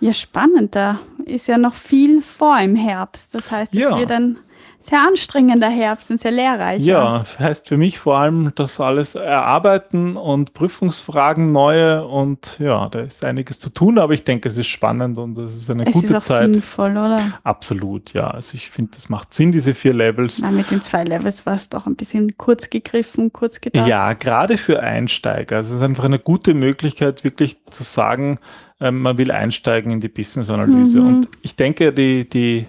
Ja, 0.00 0.12
spannend. 0.12 0.74
Da 0.74 1.00
ist 1.26 1.46
ja 1.46 1.58
noch 1.58 1.74
viel 1.74 2.22
vor 2.22 2.58
im 2.58 2.74
Herbst. 2.74 3.34
Das 3.34 3.50
heißt, 3.50 3.74
es 3.74 3.80
ja. 3.80 3.98
wird 3.98 4.10
dann 4.10 4.38
sehr 4.82 5.06
anstrengender 5.06 5.68
Herbst 5.68 6.10
und 6.10 6.18
sehr 6.18 6.30
lehrreich. 6.30 6.82
Ja, 6.82 7.22
heißt 7.38 7.68
für 7.68 7.76
mich 7.76 7.98
vor 7.98 8.16
allem 8.16 8.52
das 8.54 8.80
alles 8.80 9.14
erarbeiten 9.14 10.16
und 10.16 10.54
Prüfungsfragen 10.54 11.52
neue 11.52 12.06
und 12.06 12.56
ja, 12.58 12.88
da 12.88 13.00
ist 13.00 13.22
einiges 13.22 13.60
zu 13.60 13.68
tun, 13.68 13.98
aber 13.98 14.14
ich 14.14 14.24
denke, 14.24 14.48
es 14.48 14.56
ist 14.56 14.68
spannend 14.68 15.18
und 15.18 15.36
es 15.36 15.54
ist 15.54 15.70
eine 15.70 15.86
es 15.86 15.92
gute 15.92 16.06
ist 16.06 16.14
auch 16.14 16.22
Zeit. 16.22 16.54
sinnvoll, 16.54 16.92
oder? 16.92 17.20
Absolut, 17.44 18.14
ja. 18.14 18.30
Also 18.30 18.54
ich 18.54 18.70
finde, 18.70 18.92
das 18.94 19.10
macht 19.10 19.34
Sinn, 19.34 19.52
diese 19.52 19.74
vier 19.74 19.92
Levels. 19.92 20.40
Na, 20.40 20.50
mit 20.50 20.70
den 20.70 20.80
zwei 20.80 21.04
Levels 21.04 21.44
war 21.44 21.54
es 21.54 21.68
doch 21.68 21.86
ein 21.86 21.96
bisschen 21.96 22.38
kurz 22.38 22.70
gegriffen, 22.70 23.34
kurz 23.34 23.60
gedacht. 23.60 23.86
Ja, 23.86 24.14
gerade 24.14 24.56
für 24.56 24.80
Einsteiger. 24.80 25.56
Also 25.56 25.74
es 25.74 25.80
ist 25.80 25.86
einfach 25.86 26.04
eine 26.04 26.18
gute 26.18 26.54
Möglichkeit, 26.54 27.22
wirklich 27.22 27.58
zu 27.70 27.82
sagen, 27.82 28.38
ähm, 28.80 29.02
man 29.02 29.18
will 29.18 29.30
einsteigen 29.30 29.92
in 29.92 30.00
die 30.00 30.08
Business-Analyse. 30.08 31.00
Mhm. 31.00 31.06
Und 31.06 31.28
ich 31.42 31.54
denke, 31.54 31.92
die, 31.92 32.26
die 32.26 32.66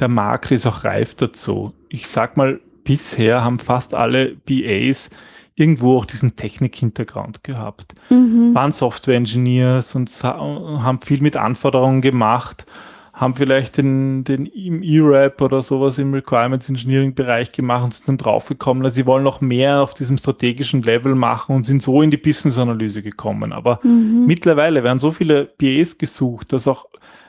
der 0.00 0.08
Markt 0.08 0.50
ist 0.50 0.66
auch 0.66 0.84
reif 0.84 1.14
dazu. 1.14 1.72
Ich 1.88 2.06
sag 2.08 2.36
mal, 2.36 2.60
bisher 2.84 3.44
haben 3.44 3.58
fast 3.58 3.94
alle 3.94 4.36
BAs 4.46 5.10
irgendwo 5.56 5.98
auch 5.98 6.04
diesen 6.04 6.36
Technik-Hintergrund 6.36 7.44
gehabt. 7.44 7.94
Mhm. 8.10 8.54
Waren 8.54 8.72
Software-Engineers 8.72 9.94
und 9.94 10.10
haben 10.22 11.00
viel 11.00 11.20
mit 11.20 11.36
Anforderungen 11.36 12.00
gemacht, 12.00 12.66
haben 13.12 13.36
vielleicht 13.36 13.76
den, 13.76 14.24
den 14.24 14.46
im 14.46 14.82
E-Rap 14.82 15.40
oder 15.40 15.62
sowas 15.62 15.98
im 15.98 16.12
Requirements 16.12 16.68
Engineering 16.68 17.14
Bereich 17.14 17.52
gemacht 17.52 17.84
und 17.84 17.94
sind 17.94 18.08
dann 18.08 18.18
draufgekommen, 18.18 18.82
dass 18.82 18.94
sie 18.94 19.06
wollen 19.06 19.22
noch 19.22 19.40
mehr 19.40 19.80
auf 19.80 19.94
diesem 19.94 20.18
strategischen 20.18 20.82
Level 20.82 21.14
machen 21.14 21.54
und 21.54 21.64
sind 21.64 21.80
so 21.80 22.02
in 22.02 22.10
die 22.10 22.16
Business-Analyse 22.16 23.02
gekommen. 23.04 23.52
Aber 23.52 23.78
mhm. 23.84 24.24
mittlerweile 24.26 24.82
werden 24.82 24.98
so 24.98 25.12
viele 25.12 25.44
BAs 25.44 25.96
gesucht, 25.96 26.52
dass 26.52 26.66
auch 26.66 26.86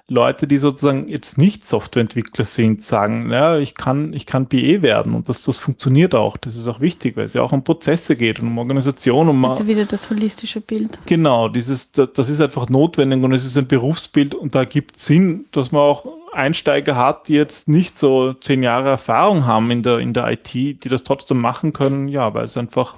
Leute, 0.07 0.45
die 0.45 0.57
sozusagen 0.57 1.07
jetzt 1.07 1.39
nicht 1.39 1.67
Softwareentwickler 1.67 2.45
sind, 2.45 2.85
sagen, 2.85 3.31
ja, 3.31 3.57
ich 3.57 3.73
kann, 3.73 4.13
ich 4.13 4.27
kann 4.27 4.45
BE 4.45 4.83
werden 4.83 5.15
und 5.15 5.27
das, 5.27 5.41
das 5.41 5.57
funktioniert 5.57 6.13
auch. 6.13 6.37
Das 6.37 6.55
ist 6.55 6.67
auch 6.67 6.79
wichtig, 6.79 7.17
weil 7.17 7.25
es 7.25 7.33
ja 7.33 7.41
auch 7.41 7.51
um 7.51 7.63
Prozesse 7.63 8.15
geht 8.15 8.39
und 8.39 8.47
um 8.47 8.57
Organisation. 8.59 9.29
Um 9.29 9.43
also 9.45 9.67
wieder 9.67 9.85
das 9.85 10.11
holistische 10.11 10.61
Bild. 10.61 10.99
Genau, 11.07 11.49
dieses, 11.49 11.91
das, 11.91 12.13
das 12.13 12.29
ist 12.29 12.39
einfach 12.39 12.69
notwendig 12.69 13.23
und 13.23 13.33
es 13.33 13.43
ist 13.43 13.57
ein 13.57 13.65
Berufsbild 13.65 14.35
und 14.35 14.53
da 14.53 14.63
gibt 14.63 14.97
es 14.97 15.05
Sinn, 15.07 15.45
dass 15.51 15.71
man 15.71 15.81
auch 15.81 16.05
Einsteiger 16.33 16.95
hat, 16.95 17.27
die 17.27 17.33
jetzt 17.33 17.67
nicht 17.67 17.97
so 17.97 18.33
zehn 18.33 18.61
Jahre 18.61 18.89
Erfahrung 18.89 19.47
haben 19.47 19.71
in 19.71 19.81
der, 19.81 19.97
in 19.97 20.13
der 20.13 20.31
IT, 20.31 20.53
die 20.53 20.77
das 20.77 21.03
trotzdem 21.03 21.39
machen 21.39 21.73
können, 21.73 22.09
ja, 22.09 22.31
weil 22.35 22.43
es 22.43 22.57
einfach 22.57 22.95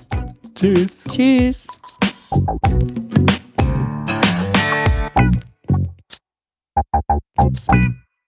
Tschüss. 0.55 1.03
Tschüss. 1.09 1.67